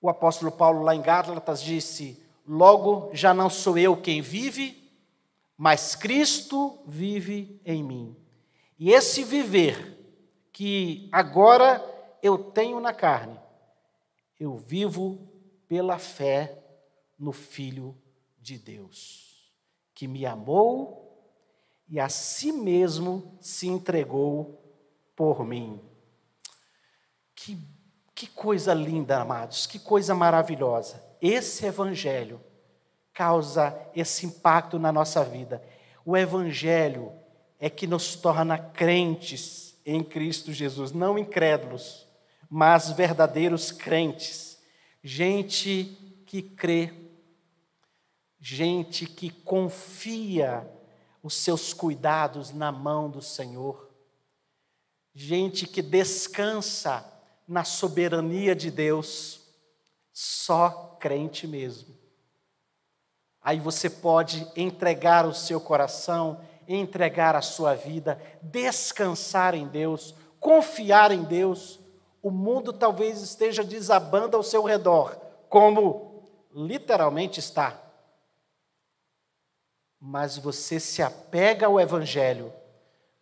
o 0.00 0.08
apóstolo 0.08 0.50
Paulo, 0.50 0.82
lá 0.82 0.94
em 0.94 1.02
Gálatas, 1.02 1.62
disse: 1.62 2.22
Logo 2.46 3.10
já 3.12 3.34
não 3.34 3.50
sou 3.50 3.76
eu 3.78 3.96
quem 3.96 4.20
vive, 4.20 4.90
mas 5.56 5.94
Cristo 5.94 6.78
vive 6.86 7.60
em 7.64 7.82
mim. 7.82 8.16
E 8.78 8.90
esse 8.92 9.22
viver 9.22 9.98
que 10.52 11.08
agora 11.12 11.84
eu 12.22 12.38
tenho 12.38 12.80
na 12.80 12.92
carne, 12.92 13.38
eu 14.38 14.56
vivo 14.56 15.18
pela 15.68 15.98
fé 15.98 16.58
no 17.18 17.32
Filho 17.32 17.96
de 18.40 18.58
Deus, 18.58 19.52
que 19.94 20.08
me 20.08 20.24
amou 20.24 21.00
e 21.88 22.00
a 22.00 22.08
si 22.08 22.52
mesmo 22.52 23.36
se 23.40 23.66
entregou 23.66 24.58
por 25.14 25.44
mim. 25.44 25.80
Que, 27.34 27.58
que 28.20 28.26
coisa 28.26 28.74
linda, 28.74 29.18
amados, 29.18 29.66
que 29.66 29.78
coisa 29.78 30.14
maravilhosa. 30.14 31.02
Esse 31.22 31.64
Evangelho 31.64 32.38
causa 33.14 33.74
esse 33.96 34.26
impacto 34.26 34.78
na 34.78 34.92
nossa 34.92 35.24
vida. 35.24 35.62
O 36.04 36.14
Evangelho 36.14 37.14
é 37.58 37.70
que 37.70 37.86
nos 37.86 38.16
torna 38.16 38.58
crentes 38.58 39.74
em 39.86 40.04
Cristo 40.04 40.52
Jesus, 40.52 40.92
não 40.92 41.18
incrédulos. 41.18 42.06
mas 42.50 42.90
verdadeiros 42.90 43.72
crentes, 43.72 44.60
gente 45.02 46.22
que 46.26 46.42
crê, 46.42 46.92
gente 48.38 49.06
que 49.06 49.30
confia 49.30 50.70
os 51.22 51.32
seus 51.32 51.72
cuidados 51.72 52.52
na 52.52 52.70
mão 52.70 53.08
do 53.08 53.22
Senhor, 53.22 53.88
gente 55.14 55.66
que 55.66 55.80
descansa 55.80 57.18
na 57.50 57.64
soberania 57.64 58.54
de 58.54 58.70
Deus, 58.70 59.40
só 60.12 60.96
crente 61.00 61.48
mesmo. 61.48 61.98
Aí 63.42 63.58
você 63.58 63.90
pode 63.90 64.46
entregar 64.54 65.26
o 65.26 65.34
seu 65.34 65.60
coração, 65.60 66.40
entregar 66.68 67.34
a 67.34 67.42
sua 67.42 67.74
vida, 67.74 68.22
descansar 68.40 69.56
em 69.56 69.66
Deus, 69.66 70.14
confiar 70.38 71.10
em 71.10 71.24
Deus. 71.24 71.80
O 72.22 72.30
mundo 72.30 72.72
talvez 72.72 73.20
esteja 73.20 73.64
desabando 73.64 74.36
ao 74.36 74.44
seu 74.44 74.62
redor, 74.62 75.16
como 75.48 76.22
literalmente 76.54 77.40
está. 77.40 77.76
Mas 79.98 80.38
você 80.38 80.78
se 80.78 81.02
apega 81.02 81.66
ao 81.66 81.80
Evangelho, 81.80 82.52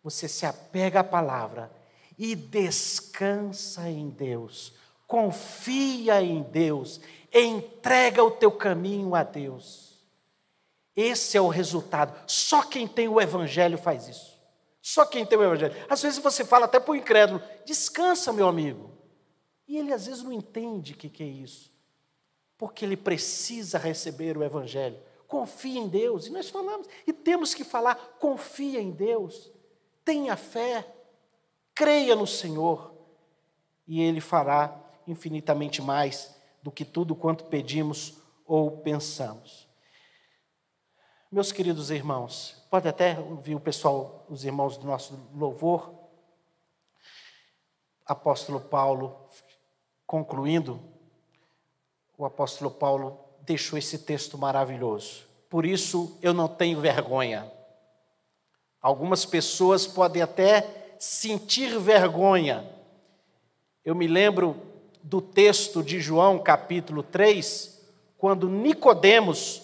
você 0.03 0.27
se 0.27 0.45
apega 0.45 0.99
à 0.99 1.03
palavra 1.03 1.78
e 2.19 2.35
descansa 2.35 3.89
em 3.89 4.09
Deus, 4.09 4.73
confia 5.07 6.21
em 6.21 6.43
Deus, 6.43 6.99
entrega 7.33 8.21
o 8.21 8.29
teu 8.29 8.51
caminho 8.51 9.15
a 9.15 9.23
Deus. 9.23 9.97
Esse 10.93 11.37
é 11.37 11.41
o 11.41 11.47
resultado. 11.47 12.13
Só 12.27 12.61
quem 12.61 12.85
tem 12.85 13.07
o 13.07 13.21
Evangelho 13.21 13.77
faz 13.77 14.09
isso. 14.09 14.37
Só 14.81 15.05
quem 15.05 15.25
tem 15.25 15.37
o 15.37 15.43
Evangelho. 15.43 15.73
Às 15.89 16.01
vezes 16.01 16.19
você 16.19 16.43
fala 16.43 16.65
até 16.65 16.77
para 16.77 16.91
o 16.91 16.95
incrédulo: 16.95 17.41
descansa, 17.65 18.33
meu 18.33 18.49
amigo. 18.49 18.91
E 19.65 19.77
ele 19.77 19.93
às 19.93 20.05
vezes 20.07 20.21
não 20.21 20.33
entende 20.33 20.91
o 20.91 20.97
que, 20.97 21.07
que 21.07 21.23
é 21.23 21.27
isso. 21.27 21.71
Porque 22.57 22.83
ele 22.83 22.97
precisa 22.97 23.77
receber 23.77 24.37
o 24.37 24.43
Evangelho. 24.43 24.99
Confia 25.25 25.79
em 25.79 25.87
Deus. 25.87 26.25
E 26.25 26.31
nós 26.31 26.49
falamos, 26.49 26.87
e 27.07 27.13
temos 27.13 27.53
que 27.53 27.63
falar: 27.63 27.95
confia 28.19 28.81
em 28.81 28.91
Deus. 28.91 29.49
Tenha 30.03 30.35
fé. 30.35 30.85
Creia 31.79 32.13
no 32.13 32.27
Senhor. 32.27 32.93
E 33.87 34.01
Ele 34.01 34.19
fará 34.19 34.77
infinitamente 35.07 35.81
mais 35.81 36.35
do 36.61 36.69
que 36.69 36.83
tudo 36.83 37.15
quanto 37.15 37.45
pedimos 37.45 38.17
ou 38.45 38.79
pensamos. 38.79 39.65
Meus 41.31 41.53
queridos 41.53 41.89
irmãos, 41.89 42.61
pode 42.69 42.89
até 42.89 43.17
ouvir 43.17 43.55
o 43.55 43.61
pessoal, 43.61 44.25
os 44.27 44.43
irmãos 44.43 44.75
do 44.75 44.85
nosso 44.85 45.17
louvor. 45.33 45.93
Apóstolo 48.05 48.59
Paulo, 48.59 49.29
concluindo, 50.05 50.81
o 52.17 52.25
apóstolo 52.25 52.71
Paulo 52.71 53.17
deixou 53.43 53.79
esse 53.79 53.99
texto 53.99 54.37
maravilhoso. 54.37 55.23
Por 55.49 55.65
isso 55.65 56.19
eu 56.21 56.33
não 56.33 56.49
tenho 56.49 56.81
vergonha. 56.81 57.49
Algumas 58.81 59.25
pessoas 59.25 59.87
podem 59.87 60.21
até 60.21 60.78
sentir 60.99 61.79
vergonha. 61.79 62.69
Eu 63.85 63.95
me 63.95 64.05
lembro 64.05 64.57
do 65.01 65.21
texto 65.21 65.81
de 65.81 66.01
João, 66.01 66.37
capítulo 66.37 67.01
3, 67.01 67.79
quando 68.17 68.49
Nicodemos 68.49 69.61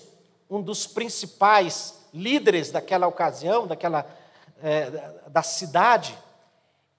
um 0.49 0.61
dos 0.61 0.87
principais 0.87 2.05
líderes 2.13 2.71
daquela 2.71 3.05
ocasião, 3.05 3.67
daquela 3.67 4.07
é, 4.63 4.89
da 5.27 5.43
cidade, 5.43 6.17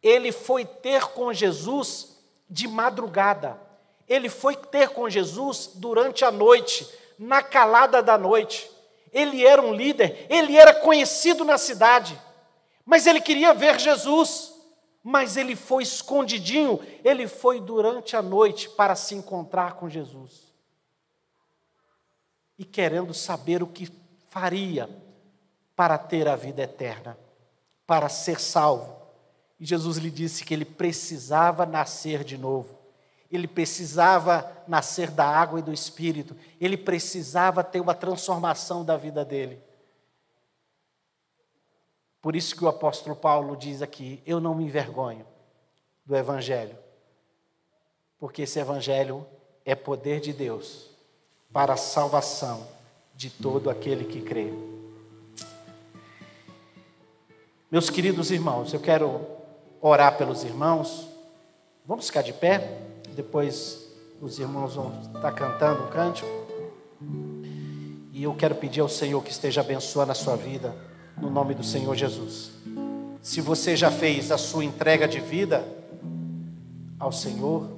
ele 0.03 0.31
foi 0.31 0.67
ter 0.67 1.07
com 1.07 1.33
Jesus 1.33 2.19
de 2.49 2.69
madrugada. 2.69 3.59
Ele 4.07 4.29
foi 4.29 4.55
ter 4.55 4.91
com 4.91 5.09
Jesus 5.09 5.71
durante 5.75 6.25
a 6.25 6.31
noite, 6.31 6.87
na 7.19 7.43
calada 7.43 8.03
da 8.03 8.19
noite. 8.19 8.71
Ele 9.13 9.45
era 9.45 9.63
um 9.63 9.73
líder, 9.73 10.27
ele 10.29 10.57
era 10.57 10.75
conhecido 10.75 11.45
na 11.45 11.57
cidade, 11.57 12.21
mas 12.87 13.07
ele 13.07 13.21
queria 13.21 13.53
ver 13.53 13.79
Jesus. 13.79 14.55
Mas 15.09 15.37
ele 15.37 15.55
foi 15.55 15.85
escondidinho, 15.85 16.81
ele 17.05 17.29
foi 17.29 17.61
durante 17.61 18.17
a 18.17 18.23
noite 18.23 18.69
para 18.69 18.97
se 18.97 19.15
encontrar 19.15 19.75
com 19.75 19.89
Jesus 19.89 20.53
e 22.59 22.65
querendo 22.65 23.15
saber 23.15 23.63
o 23.63 23.69
que 23.69 23.89
faria 24.29 24.91
para 25.77 25.97
ter 25.97 26.27
a 26.27 26.35
vida 26.35 26.63
eterna, 26.63 27.17
para 27.87 28.09
ser 28.09 28.41
salvo. 28.41 28.97
E 29.61 29.65
Jesus 29.65 29.97
lhe 29.99 30.11
disse 30.11 30.45
que 30.45 30.53
ele 30.53 30.65
precisava 30.65 31.65
nascer 31.65 32.25
de 32.25 32.37
novo. 32.37 32.77
Ele 33.31 33.47
precisava 33.47 34.51
nascer 34.67 35.11
da 35.11 35.25
água 35.25 35.59
e 35.59 35.63
do 35.63 35.73
espírito. 35.73 36.37
Ele 36.61 36.77
precisava 36.77 37.63
ter 37.63 37.81
uma 37.81 37.95
transformação 37.95 38.85
da 38.85 38.97
vida 38.97 39.25
dele. 39.25 39.63
Por 42.27 42.35
isso 42.35 42.57
que 42.57 42.65
o 42.65 42.69
apóstolo 42.69 43.15
Paulo 43.15 43.57
diz 43.57 43.81
aqui: 43.83 44.21
Eu 44.27 44.41
não 44.41 44.53
me 44.53 44.65
envergonho 44.65 45.25
do 46.05 46.17
evangelho, 46.17 46.77
porque 48.19 48.43
esse 48.43 48.59
evangelho 48.59 49.25
é 49.65 49.77
poder 49.77 50.19
de 50.19 50.33
Deus 50.33 50.91
para 51.53 51.75
a 51.75 51.77
salvação 51.77 52.67
de 53.15 53.31
todo 53.31 53.71
aquele 53.71 54.07
que 54.07 54.21
crê. 54.23 54.53
Meus 57.71 57.89
queridos 57.91 58.33
irmãos, 58.33 58.75
eu 58.75 58.81
quero 58.81 59.25
orar 59.81 60.19
pelos 60.19 60.43
irmãos. 60.43 61.09
Vamos 61.87 62.07
ficar 62.07 62.23
de 62.23 62.33
pé? 62.33 62.77
Depois 63.11 63.89
os 64.21 64.37
irmãos 64.41 64.75
vão 64.75 65.01
estar 65.15 65.31
cantando 65.31 65.85
um 65.85 65.91
cântico. 65.91 66.29
E 68.13 68.25
eu 68.25 68.35
quero 68.35 68.57
pedir 68.57 68.81
ao 68.81 68.89
Senhor 68.89 69.23
que 69.23 69.31
esteja 69.31 69.61
abençoando 69.61 70.11
a 70.11 70.15
sua 70.17 70.35
vida, 70.35 70.75
no 71.21 71.31
nome 71.31 71.55
do 71.55 71.65
Senhor 71.65 71.95
Jesus. 71.95 72.51
Se 73.23 73.41
você 73.41 73.77
já 73.77 73.91
fez 73.91 74.31
a 74.31 74.39
sua 74.39 74.65
entrega 74.65 75.09
de 75.09 75.21
vida 75.21 75.67
ao 76.99 77.11
Senhor, 77.11 77.69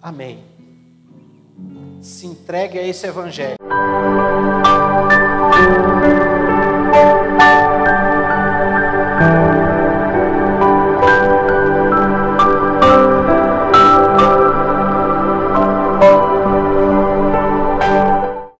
amém 0.00 0.52
se 2.02 2.26
entregue 2.26 2.78
a 2.78 2.86
esse 2.86 3.06
evangelho. 3.06 3.61